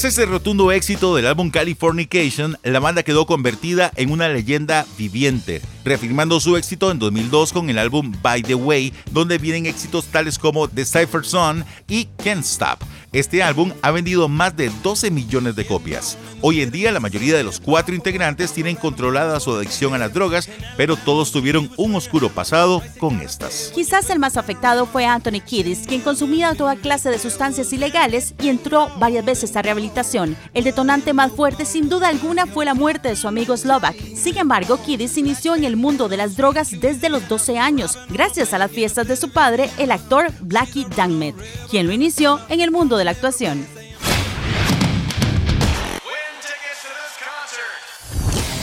ese 0.06 0.28
rotundo 0.28 0.72
éxito 0.72 1.16
del 1.16 1.26
álbum 1.26 1.50
Californication, 1.50 2.58
la 2.62 2.80
banda 2.80 3.02
quedó 3.02 3.26
convertida 3.26 3.92
en 3.96 4.12
una 4.12 4.30
leyenda 4.30 4.86
viviente, 5.00 5.64
reafirmando 5.84 6.40
su 6.40 6.58
éxito 6.58 6.92
en 6.92 7.00
2002 7.00 7.52
con 7.52 7.72
el 7.72 7.80
álbum 7.80 8.14
By 8.22 8.44
the 8.44 8.54
Way, 8.54 8.94
donde 9.12 9.40
vienen 9.40 9.66
éxitos 9.66 10.06
tales 10.06 10.38
como 10.38 10.68
The 10.68 10.86
Cypher 10.86 11.26
Song 11.26 11.64
y 11.88 12.06
Can't 12.24 12.46
Stop. 12.46 12.84
Este 13.16 13.42
álbum 13.42 13.72
ha 13.82 13.92
vendido 13.92 14.28
más 14.28 14.58
de 14.58 14.70
12 14.84 15.10
millones 15.10 15.56
de 15.56 15.66
copias. 15.66 16.18
Hoy 16.42 16.62
en 16.62 16.70
día 16.70 16.92
la 16.92 17.00
mayoría 17.00 17.38
de 17.38 17.46
los 17.46 17.62
cuatro 17.62 17.96
integrantes 17.96 18.52
tienen 18.52 18.76
controlada 18.76 19.40
su 19.40 19.54
adicción 19.54 19.94
a 19.94 19.98
las 19.98 20.14
drogas, 20.14 20.50
pero 20.76 20.98
todos 20.98 21.32
tuvieron 21.32 21.72
un 21.78 21.96
oscuro 21.96 22.28
pasado 22.28 22.84
con 23.00 23.22
estas. 23.22 23.72
Quizás 23.74 24.10
el 24.10 24.20
más 24.20 24.36
afectado 24.36 24.86
fue 24.86 25.06
Anthony 25.06 25.40
Kiddis, 25.40 25.88
quien 25.88 26.02
consumía 26.02 26.56
toda 26.56 26.76
clase 26.76 27.10
de 27.10 27.18
sustancias 27.18 27.72
ilegales 27.72 28.36
y 28.42 28.50
entró 28.50 28.92
varias 29.00 29.24
veces 29.24 29.56
a 29.56 29.62
rehabilitación. 29.62 30.36
El 30.54 30.66
detonante 30.66 31.14
más 31.14 31.32
fuerte 31.32 31.64
sin 31.64 31.88
duda 31.88 32.10
alguna 32.10 32.46
fue 32.46 32.66
la 32.66 32.74
muerte 32.74 33.08
de 33.08 33.16
su 33.16 33.30
amigo 33.30 33.56
Slovak. 33.56 33.96
Sin 34.14 34.38
embargo, 34.38 34.78
Kiddis 34.86 35.18
inició 35.18 35.56
en 35.56 35.64
el 35.64 35.78
mundo 35.78 36.10
de 36.10 36.18
las 36.18 36.36
drogas 36.36 36.70
desde 36.82 37.08
los 37.08 37.30
12 37.30 37.60
años, 37.60 37.98
gracias 38.10 38.54
a 38.54 38.58
las 38.58 38.72
fiestas 38.72 39.08
de 39.08 39.16
su 39.16 39.32
padre, 39.32 39.70
el 39.78 39.92
actor 39.92 40.34
Blackie 40.42 40.86
Dangmet, 40.98 41.36
quien 41.70 41.88
lo 41.88 41.94
inició 41.94 42.42
en 42.50 42.60
el 42.60 42.72
mundo 42.72 42.98
de 42.98 43.05
la 43.06 43.12
actuación. 43.12 43.66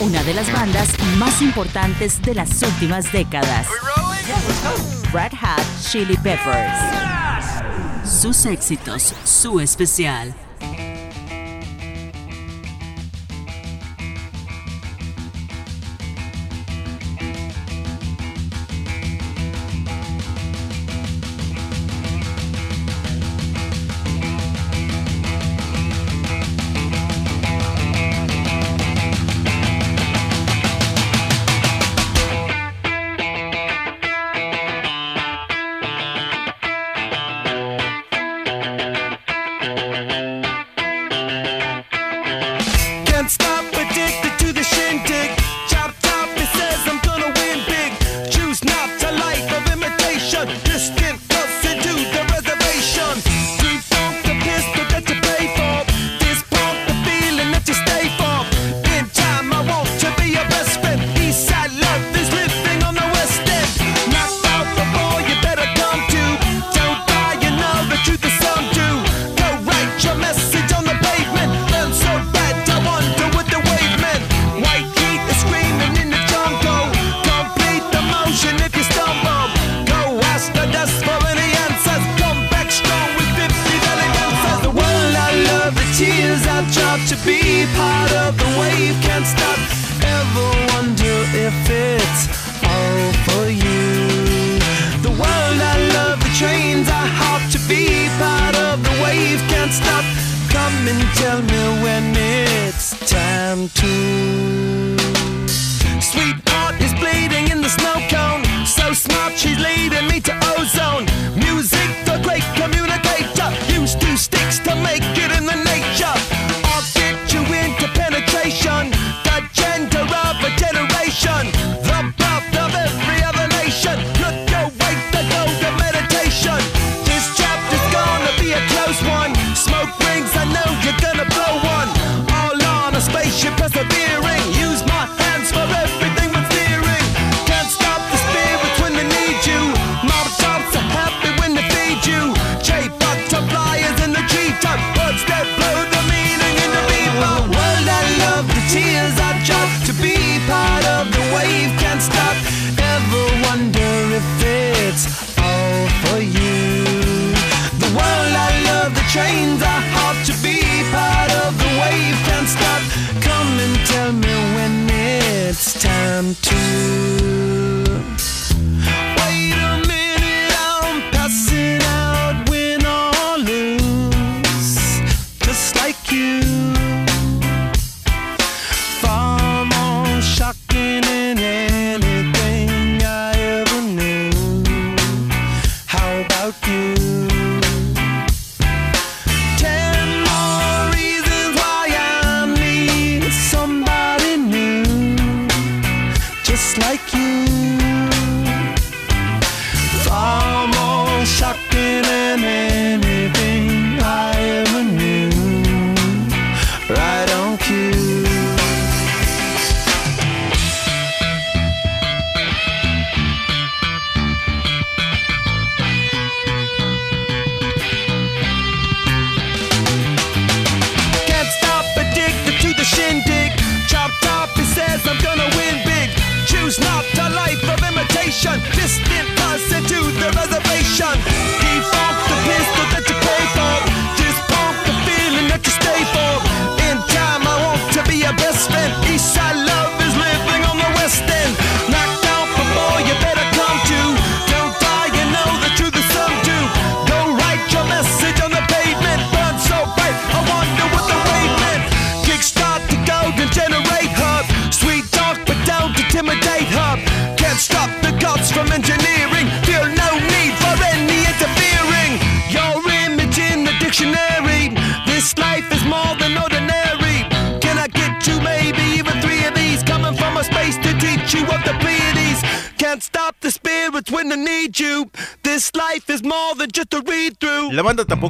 Una 0.01 0.23
de 0.25 0.35
las 0.35 0.53
bandas 0.53 0.89
más 1.17 1.41
importantes 1.41 2.21
de 2.23 2.35
las 2.35 2.61
últimas 2.63 3.13
décadas. 3.13 3.69
Red 5.13 5.33
Hat, 5.41 5.63
Chili 5.89 6.17
Peppers. 6.17 6.75
Sus 8.05 8.45
éxitos, 8.47 9.15
su 9.25 9.61
especial. 9.61 10.35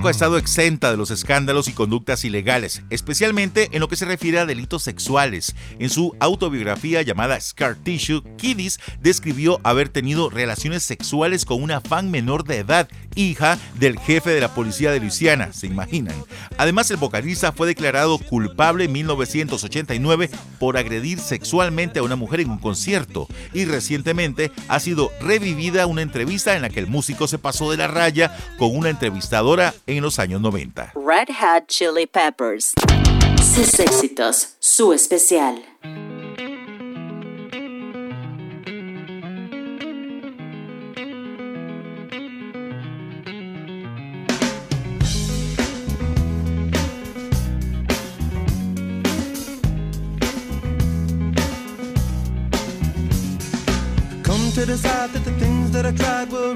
Ha 0.09 0.11
estado 0.11 0.37
exenta 0.37 0.91
de 0.91 0.97
los 0.97 1.13
escándalos 1.13 1.69
y 1.69 1.73
conductas 1.73 2.25
ilegales, 2.25 2.83
especialmente 2.91 3.69
en 3.73 3.81
lo 3.81 3.89
que 3.89 3.97
se 3.97 4.05
refiere 4.05 4.41
a 4.41 4.47
delitos 4.47 4.83
sexuales. 4.83 5.55
En 5.79 5.91
su 5.91 6.17
autobiografía 6.19 7.03
llamada 7.03 7.41
Scar 7.41 7.77
Tissue, 7.77 8.23
Kiddis 8.37 8.81
describió 9.01 9.61
haber 9.63 9.89
tenido 9.89 10.29
relaciones 10.29 10.83
sexuales 10.83 11.45
con 11.45 11.63
una 11.63 11.81
fan 11.81 12.11
menor 12.11 12.45
de 12.45 12.59
edad, 12.59 12.89
hija 13.15 13.59
del 13.79 13.99
jefe 13.99 14.31
de 14.31 14.41
la 14.41 14.55
policía 14.55 14.91
de 14.91 15.01
Luisiana, 15.01 15.53
se 15.53 15.69
imaginan. 15.69 16.17
Además, 16.59 16.91
el 16.91 16.97
vocalista 16.97 17.53
fue 17.53 17.69
declarado 17.69 18.19
culpable 18.19 18.85
en 18.85 18.93
1989 18.93 20.31
por 20.59 20.77
agredir 20.77 21.21
sexualmente 21.21 22.01
a 22.01 22.03
una 22.03 22.17
mujer 22.17 22.41
en 22.41 22.51
un 22.51 22.59
concierto 22.59 23.29
y 23.53 23.67
recientemente 23.67 24.51
ha 24.69 24.81
sido 24.81 25.13
revivida 25.21 25.87
una 25.87 26.03
entrevista 26.03 26.57
en 26.57 26.63
la 26.63 26.71
que 26.71 26.81
el 26.81 26.89
músico 26.89 27.29
se 27.29 27.39
pasó 27.39 27.71
de 27.71 27.77
la 27.77 27.87
raya 27.87 28.37
con 28.59 28.77
una 28.77 28.91
entrevistadora 28.91 29.75
en 29.97 30.03
los 30.03 30.19
años 30.19 30.41
90. 30.41 30.93
Red 30.95 31.29
Hat 31.31 31.67
Chili 31.67 32.07
Peppers. 32.07 32.73
Sus 33.55 33.79
éxitos, 33.81 34.57
su 34.61 34.93
especial. 34.93 35.63
to 54.55 54.67
decide 54.67 55.11
that 55.11 55.25
the 55.25 55.33
things 55.41 55.71
that 55.73 55.87
I 55.87 55.93
tried 55.93 56.31
were 56.31 56.55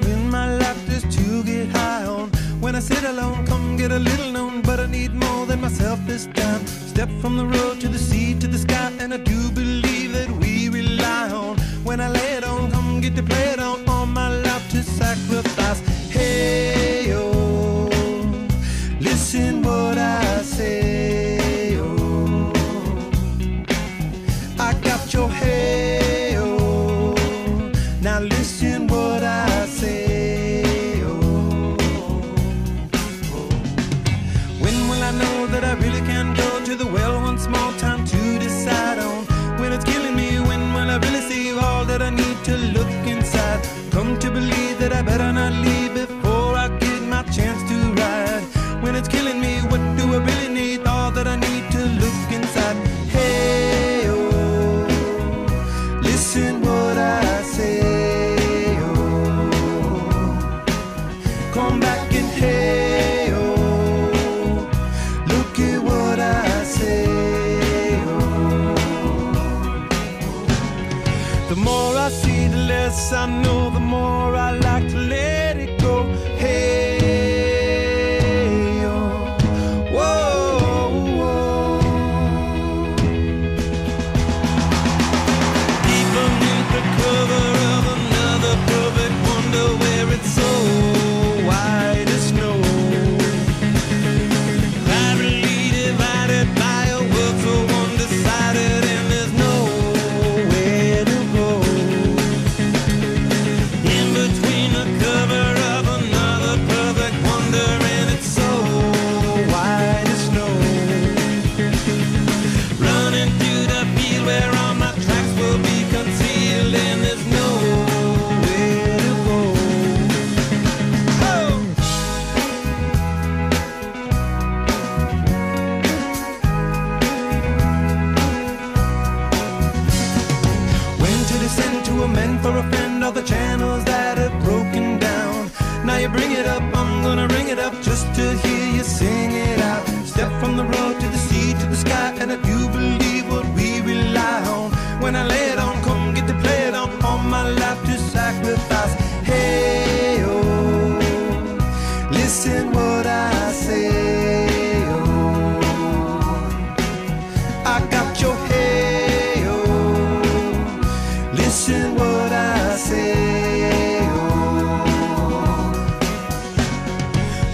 this 6.16 6.26
time. 6.34 6.66
Step 6.66 7.10
from 7.20 7.36
the 7.36 7.44
road 7.44 7.78
to 7.78 7.88
the 7.88 7.98
sea 7.98 8.34
to 8.38 8.46
the 8.46 8.58
sky, 8.58 8.90
and 9.00 9.12
I 9.12 9.18
do 9.18 9.50
believe 9.50 10.12
that 10.14 10.30
we 10.40 10.70
rely 10.70 11.28
on. 11.30 11.58
When 11.84 12.00
I 12.00 12.08
lay 12.08 12.32
it 12.38 12.44
on, 12.44 12.70
come 12.70 13.00
get 13.02 13.14
to 13.16 13.22
play 13.22 13.54
on, 13.58 13.86
all 13.86 14.06
my 14.06 14.28
life 14.46 14.66
to 14.70 14.82
sacrifice. 14.82 15.95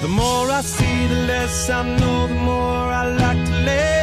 The 0.02 0.08
more 0.08 0.50
I 0.50 0.62
see, 0.62 1.06
the 1.06 1.14
less 1.28 1.70
I 1.70 1.82
know, 1.96 2.26
the 2.26 2.34
more 2.34 2.88
I 3.00 3.06
like 3.06 3.44
to 3.46 3.52
live. 3.52 4.01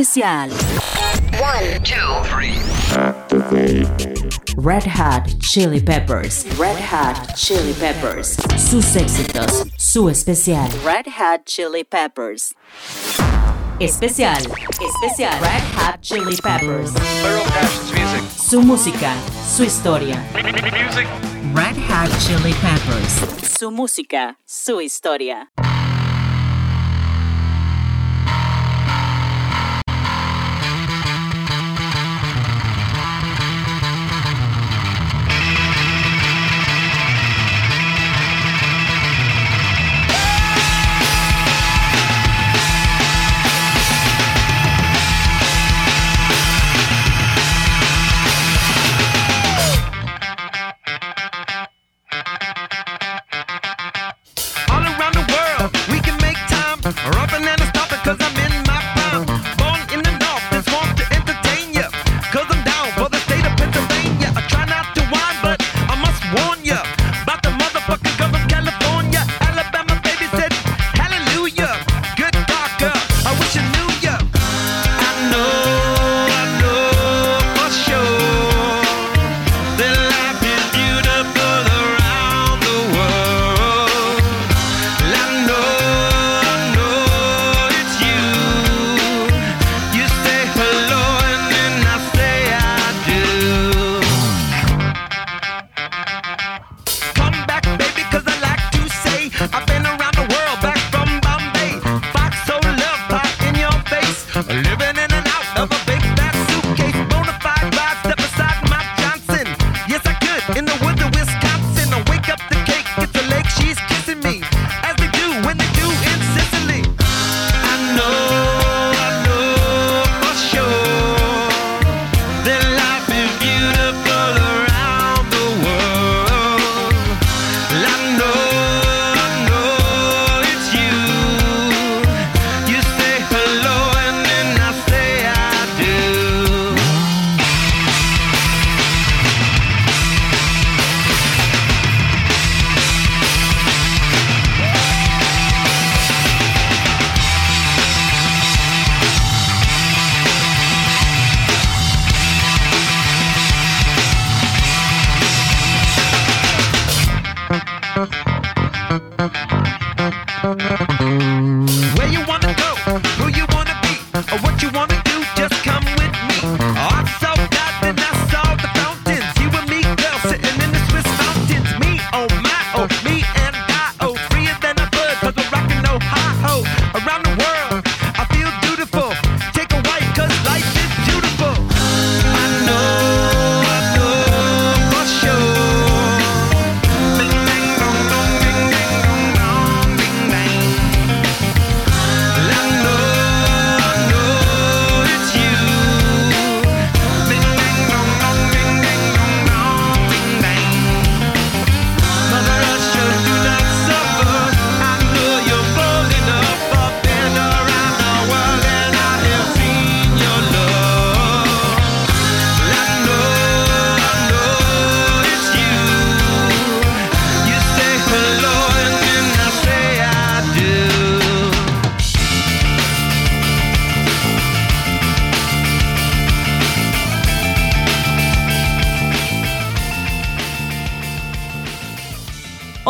Especial. 0.00 0.48
One, 1.40 1.82
two, 1.82 2.24
three. 2.24 2.54
Red 4.56 4.84
Hot 4.84 5.28
Chili 5.40 5.80
Peppers. 5.80 6.46
Red 6.58 6.76
Hot 6.76 7.36
Chili 7.36 7.74
Peppers. 7.74 8.36
Sus 8.56 8.96
éxitos. 8.96 9.66
Su 9.78 10.08
especial. 10.08 10.68
Red 10.84 11.06
Hot 11.06 11.44
Chili 11.46 11.84
Peppers. 11.84 12.54
Especial. 13.80 14.36
Especial. 14.36 15.40
Red 15.40 15.62
Hot 15.76 16.00
Chili 16.02 16.36
Peppers. 16.36 16.92
Su 18.36 18.62
música. 18.62 19.14
Su 19.44 19.64
historia. 19.64 20.16
Red 21.54 21.76
Hot 21.88 22.10
Chili 22.20 22.54
Peppers. 22.54 23.58
Su 23.58 23.70
música. 23.70 24.36
Su 24.46 24.80
historia. 24.80 25.50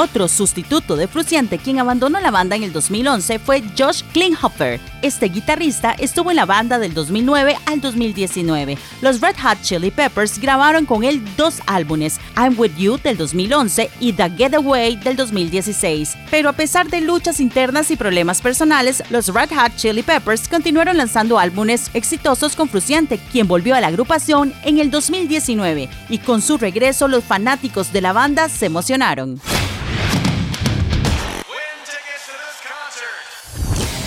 Otro 0.01 0.29
sustituto 0.29 0.97
de 0.97 1.09
Fruciante 1.09 1.59
quien 1.59 1.79
abandonó 1.79 2.21
la 2.21 2.31
banda 2.31 2.57
en 2.57 2.63
el 2.63 2.73
2011 2.73 3.39
fue 3.39 3.63
Josh 3.77 4.03
Klinghoffer. 4.15 4.81
Este 5.03 5.27
guitarrista 5.27 5.93
estuvo 5.93 6.31
en 6.31 6.37
la 6.37 6.47
banda 6.47 6.79
del 6.79 6.95
2009 6.95 7.59
al 7.67 7.83
2019. 7.83 8.79
Los 9.03 9.21
Red 9.21 9.37
Hot 9.43 9.61
Chili 9.61 9.91
Peppers 9.91 10.39
grabaron 10.39 10.87
con 10.87 11.05
él 11.05 11.23
dos 11.37 11.61
álbumes, 11.67 12.19
I'm 12.35 12.59
With 12.59 12.77
You 12.79 12.97
del 12.97 13.19
2011 13.19 13.91
y 14.01 14.15
The 14.15 14.31
Getaway 14.31 14.97
del 14.97 15.17
2016. 15.17 16.17
Pero 16.31 16.49
a 16.49 16.55
pesar 16.55 16.89
de 16.89 17.03
luchas 17.03 17.39
internas 17.39 17.91
y 17.91 17.97
problemas 17.97 18.41
personales, 18.41 19.03
los 19.11 19.29
Red 19.29 19.51
Hot 19.51 19.77
Chili 19.77 20.03
Peppers 20.03 20.49
continuaron 20.49 20.97
lanzando 20.97 21.39
álbumes 21.39 21.91
exitosos 21.93 22.57
con 22.57 22.71
Fruciante, 22.71 23.21
quien 23.31 23.47
volvió 23.47 23.75
a 23.75 23.83
la 23.83 23.89
agrupación 23.89 24.55
en 24.65 24.79
el 24.79 24.91
2019 24.91 25.91
y 26.09 26.19
con 26.21 26.41
su 26.41 26.57
regreso 26.57 27.07
los 27.07 27.23
fanáticos 27.23 27.93
de 27.93 28.01
la 28.01 28.15
banda 28.15 28.49
se 28.49 28.65
emocionaron. 28.65 29.39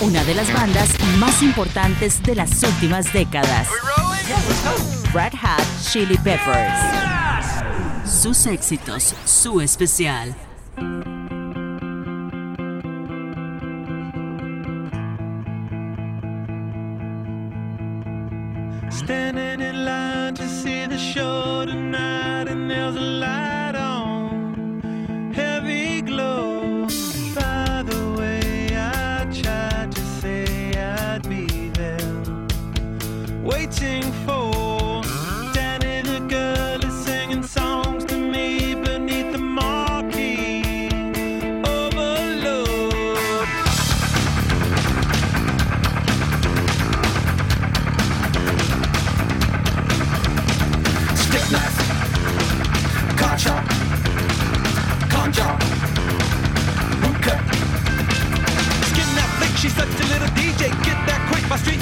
Una 0.04 0.22
de 0.24 0.34
las 0.34 0.52
bandas 0.52 0.90
más 1.18 1.42
importantes 1.42 2.22
de 2.22 2.34
las 2.34 2.62
últimas 2.62 3.10
décadas. 3.12 3.68
Red 5.14 5.32
Hat 5.40 5.62
Chili 5.90 6.18
Peppers. 6.18 6.78
Sus 8.04 8.46
éxitos, 8.46 9.14
su 9.24 9.62
especial. 9.62 10.34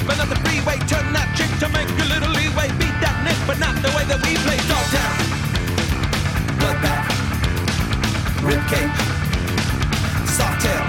but 0.05 0.17
not 0.17 0.29
the 0.29 0.35
freeway. 0.43 0.77
Turn 0.87 1.13
that 1.13 1.29
chick 1.37 1.51
to 1.59 1.67
make 1.69 1.87
a 1.87 2.07
little 2.11 2.29
leeway. 2.29 2.67
Beat 2.79 2.97
that 3.03 3.17
nick, 3.23 3.37
but 3.47 3.59
not 3.59 3.75
the 3.81 3.91
way 3.95 4.03
that 4.05 4.19
we 4.23 4.35
play. 4.45 4.59
Dog 4.67 4.85
town, 4.95 5.15
bloodbath, 6.59 7.07
ribcage, 8.47 8.97
sawtail. 10.35 10.85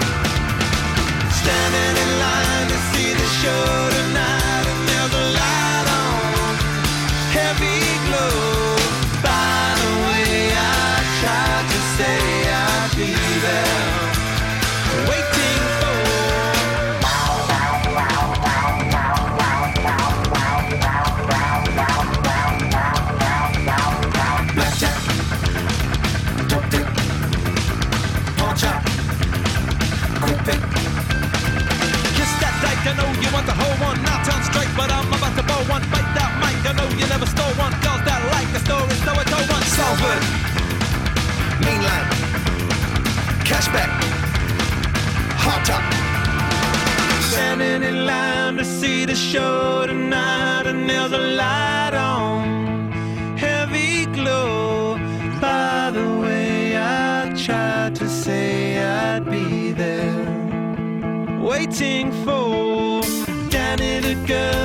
Standing 1.41 1.93
in 2.03 2.11
line 2.23 2.67
to 2.71 2.77
see 2.91 3.13
the 3.13 3.27
show. 3.41 3.84
stories, 38.65 39.01
so 39.05 39.11
I 39.21 39.23
told 39.33 39.47
one. 39.55 39.65
Salford, 39.75 40.23
mainland, 41.65 42.07
cashback, 43.49 43.91
hot 45.43 45.61
top. 45.69 45.85
Standing 47.31 47.83
in 47.89 48.05
line 48.05 48.57
to 48.57 48.65
see 48.65 49.05
the 49.05 49.15
show 49.15 49.85
tonight, 49.85 50.65
and 50.71 50.89
there's 50.89 51.11
a 51.11 51.23
light 51.41 51.93
on, 51.93 52.91
heavy 53.37 54.05
glow. 54.17 54.97
By 55.41 55.91
the 55.97 56.07
way, 56.23 56.77
I 56.77 57.33
tried 57.45 57.95
to 58.01 58.07
say 58.09 58.79
I'd 58.83 59.25
be 59.25 59.71
there, 59.71 60.25
waiting 61.51 62.11
for 62.23 63.01
Danny 63.49 63.99
the 63.99 64.15
girl. 64.25 64.64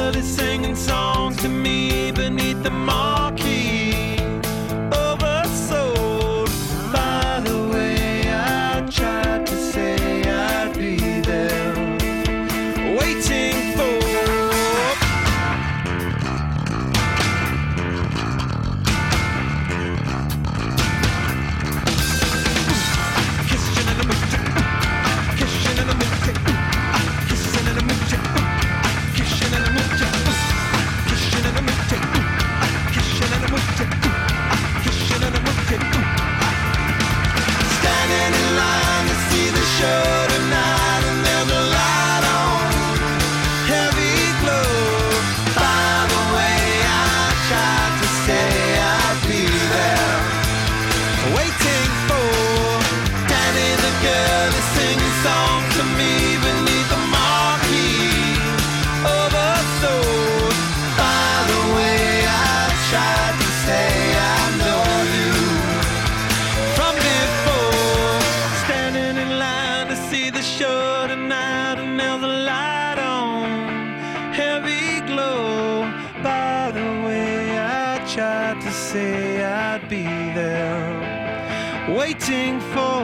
Waiting 82.11 82.61
for. 82.72 83.00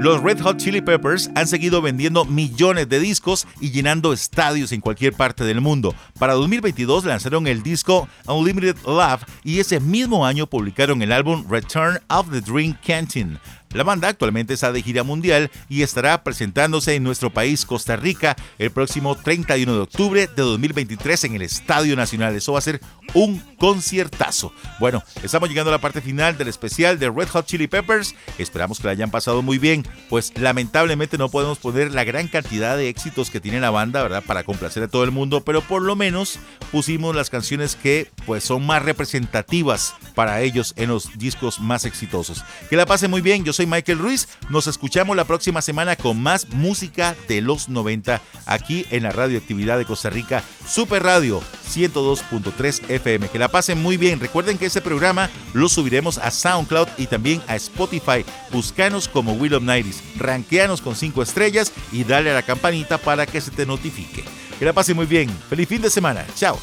Los 0.00 0.22
Red 0.22 0.40
Hot 0.40 0.56
Chili 0.56 0.80
Peppers 0.80 1.30
han 1.34 1.46
seguido 1.46 1.82
vendiendo 1.82 2.24
millones 2.24 2.88
de 2.88 3.00
discos 3.00 3.46
y 3.60 3.70
llenando 3.70 4.14
estadios 4.14 4.72
en 4.72 4.80
cualquier 4.80 5.12
parte 5.12 5.44
del 5.44 5.60
mundo. 5.60 5.94
Para 6.18 6.32
2022 6.32 7.04
lanzaron 7.04 7.46
el 7.46 7.62
disco 7.62 8.08
Unlimited 8.26 8.76
Love 8.86 9.24
y 9.44 9.60
ese 9.60 9.78
mismo 9.78 10.24
año 10.24 10.46
publicaron 10.46 11.02
el 11.02 11.12
álbum 11.12 11.44
Return 11.50 12.00
of 12.08 12.30
the 12.30 12.40
Dream 12.40 12.78
Canteen. 12.82 13.38
La 13.72 13.84
banda 13.84 14.08
actualmente 14.08 14.54
está 14.54 14.72
de 14.72 14.82
gira 14.82 15.04
mundial 15.04 15.48
y 15.68 15.82
estará 15.82 16.24
presentándose 16.24 16.96
en 16.96 17.04
nuestro 17.04 17.30
país, 17.30 17.64
Costa 17.64 17.94
Rica, 17.94 18.34
el 18.58 18.72
próximo 18.72 19.14
31 19.14 19.72
de 19.72 19.78
octubre 19.78 20.26
de 20.26 20.42
2023 20.42 21.22
en 21.24 21.34
el 21.36 21.42
Estadio 21.42 21.94
Nacional. 21.94 22.34
Eso 22.34 22.54
va 22.54 22.58
a 22.58 22.62
ser 22.62 22.80
un 23.14 23.38
conciertazo. 23.58 24.52
Bueno, 24.80 25.04
estamos 25.22 25.48
llegando 25.48 25.70
a 25.70 25.76
la 25.76 25.80
parte 25.80 26.00
final 26.00 26.36
del 26.36 26.48
especial 26.48 26.98
de 26.98 27.10
Red 27.10 27.28
Hot 27.28 27.46
Chili 27.46 27.68
Peppers. 27.68 28.16
Esperamos 28.38 28.80
que 28.80 28.86
la 28.86 28.92
hayan 28.92 29.12
pasado 29.12 29.40
muy 29.40 29.58
bien, 29.58 29.86
pues 30.08 30.32
lamentablemente 30.36 31.16
no 31.16 31.28
podemos 31.28 31.58
poner 31.58 31.92
la 31.92 32.02
gran 32.02 32.26
cantidad 32.26 32.76
de 32.76 32.88
éxitos 32.88 33.30
que 33.30 33.40
tiene 33.40 33.60
la 33.60 33.70
banda, 33.70 34.02
¿verdad? 34.02 34.24
Para 34.26 34.42
complacer 34.42 34.82
a 34.82 34.88
todo 34.88 35.04
el 35.04 35.12
mundo, 35.12 35.42
pero 35.42 35.60
por 35.60 35.82
lo 35.82 35.94
menos 35.94 36.40
pusimos 36.72 37.14
las 37.14 37.30
canciones 37.30 37.76
que 37.76 38.10
pues 38.26 38.42
son 38.42 38.66
más 38.66 38.82
representativas 38.82 39.94
para 40.16 40.40
ellos 40.40 40.74
en 40.76 40.88
los 40.88 41.16
discos 41.18 41.60
más 41.60 41.84
exitosos. 41.84 42.44
Que 42.68 42.76
la 42.76 42.86
pasen 42.86 43.12
muy 43.12 43.20
bien, 43.20 43.44
yo 43.44 43.52
soy 43.60 43.66
Michael 43.66 43.98
Ruiz, 43.98 44.26
nos 44.48 44.66
escuchamos 44.68 45.14
la 45.14 45.26
próxima 45.26 45.60
semana 45.60 45.94
con 45.94 46.18
más 46.18 46.48
música 46.48 47.14
de 47.28 47.42
los 47.42 47.68
90 47.68 48.18
aquí 48.46 48.86
en 48.90 49.02
la 49.02 49.10
radioactividad 49.10 49.76
de 49.76 49.84
Costa 49.84 50.08
Rica, 50.08 50.42
Super 50.66 51.02
Radio 51.02 51.42
102.3 51.70 52.88
FM. 52.88 53.28
Que 53.28 53.38
la 53.38 53.48
pasen 53.48 53.82
muy 53.82 53.98
bien, 53.98 54.18
recuerden 54.18 54.56
que 54.56 54.64
este 54.64 54.80
programa 54.80 55.28
lo 55.52 55.68
subiremos 55.68 56.16
a 56.16 56.30
SoundCloud 56.30 56.88
y 56.96 57.06
también 57.06 57.42
a 57.48 57.56
Spotify. 57.56 58.24
Buscanos 58.50 59.08
como 59.08 59.34
Will 59.34 59.52
of 59.52 59.62
Nighties, 59.62 60.02
ranqueanos 60.16 60.80
con 60.80 60.96
5 60.96 61.20
estrellas 61.20 61.70
y 61.92 62.04
dale 62.04 62.30
a 62.30 62.34
la 62.34 62.42
campanita 62.42 62.96
para 62.96 63.26
que 63.26 63.42
se 63.42 63.50
te 63.50 63.66
notifique. 63.66 64.24
Que 64.58 64.64
la 64.64 64.72
pasen 64.72 64.96
muy 64.96 65.04
bien, 65.04 65.28
feliz 65.50 65.68
fin 65.68 65.82
de 65.82 65.90
semana, 65.90 66.24
chao. 66.34 66.58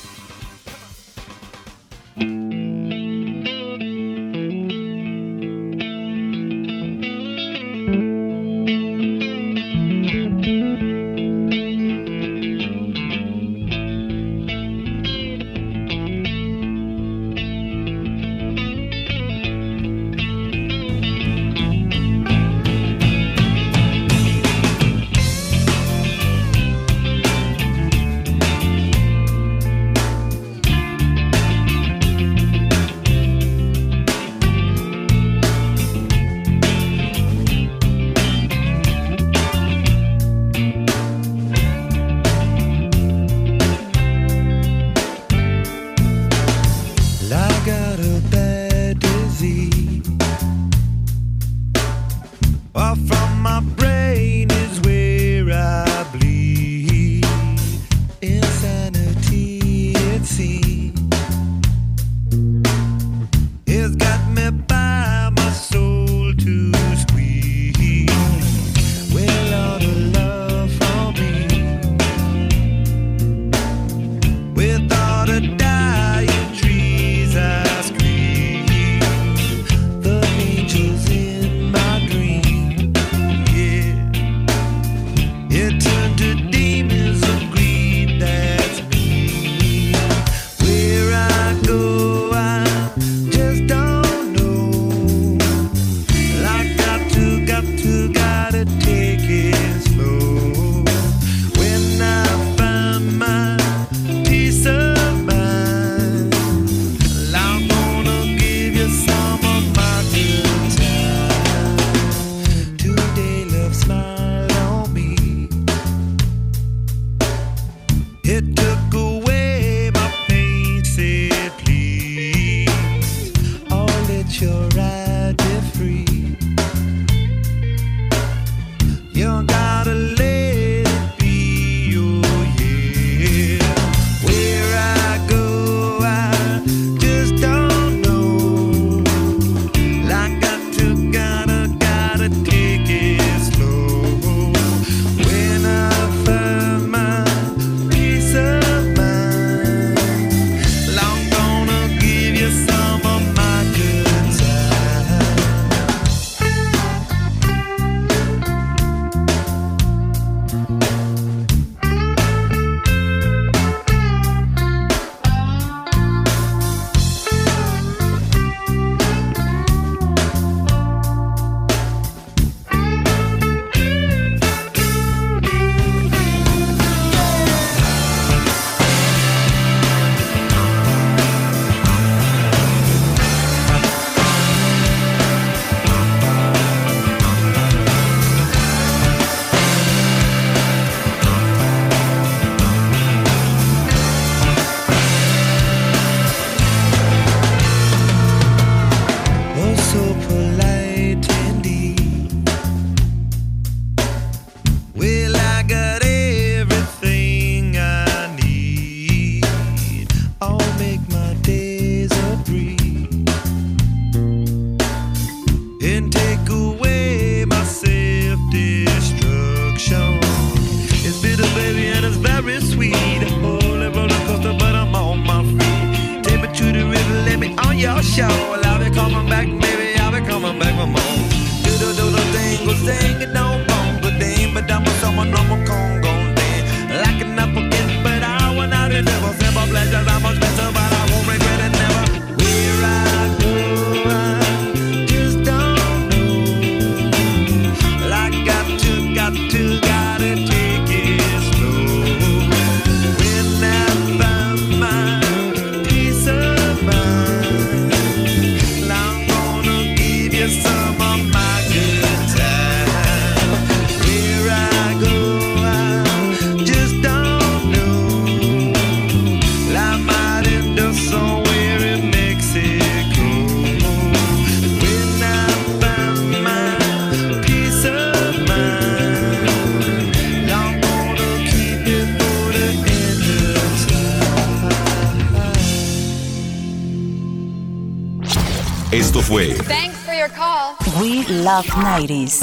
Love 291.58 291.74
90s. 291.74 292.40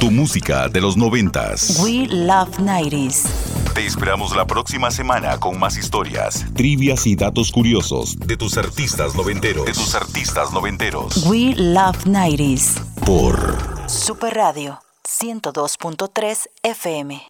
Tu 0.00 0.10
música 0.10 0.68
de 0.68 0.80
los 0.80 0.98
90s. 0.98 1.80
We 1.84 2.08
Love 2.08 2.58
90s. 2.58 3.28
Te 3.74 3.86
esperamos 3.86 4.34
la 4.34 4.44
próxima 4.44 4.90
semana 4.90 5.38
con 5.38 5.60
más 5.60 5.76
historias, 5.76 6.44
trivias 6.56 7.06
y 7.06 7.14
datos 7.14 7.52
curiosos 7.52 8.18
de 8.18 8.36
tus 8.36 8.58
artistas 8.58 9.14
noventeros. 9.14 9.66
De 9.66 9.72
tus 9.72 9.94
artistas 9.94 10.52
noventeros. 10.52 11.26
We 11.26 11.54
Love 11.54 12.06
90s. 12.06 12.80
Por 13.06 13.56
Super 13.88 14.34
Radio 14.34 14.80
102.3 15.04 16.48
FM. 16.64 17.22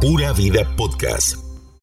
Pura 0.00 0.32
Vida 0.32 0.68
Podcast. 0.76 1.47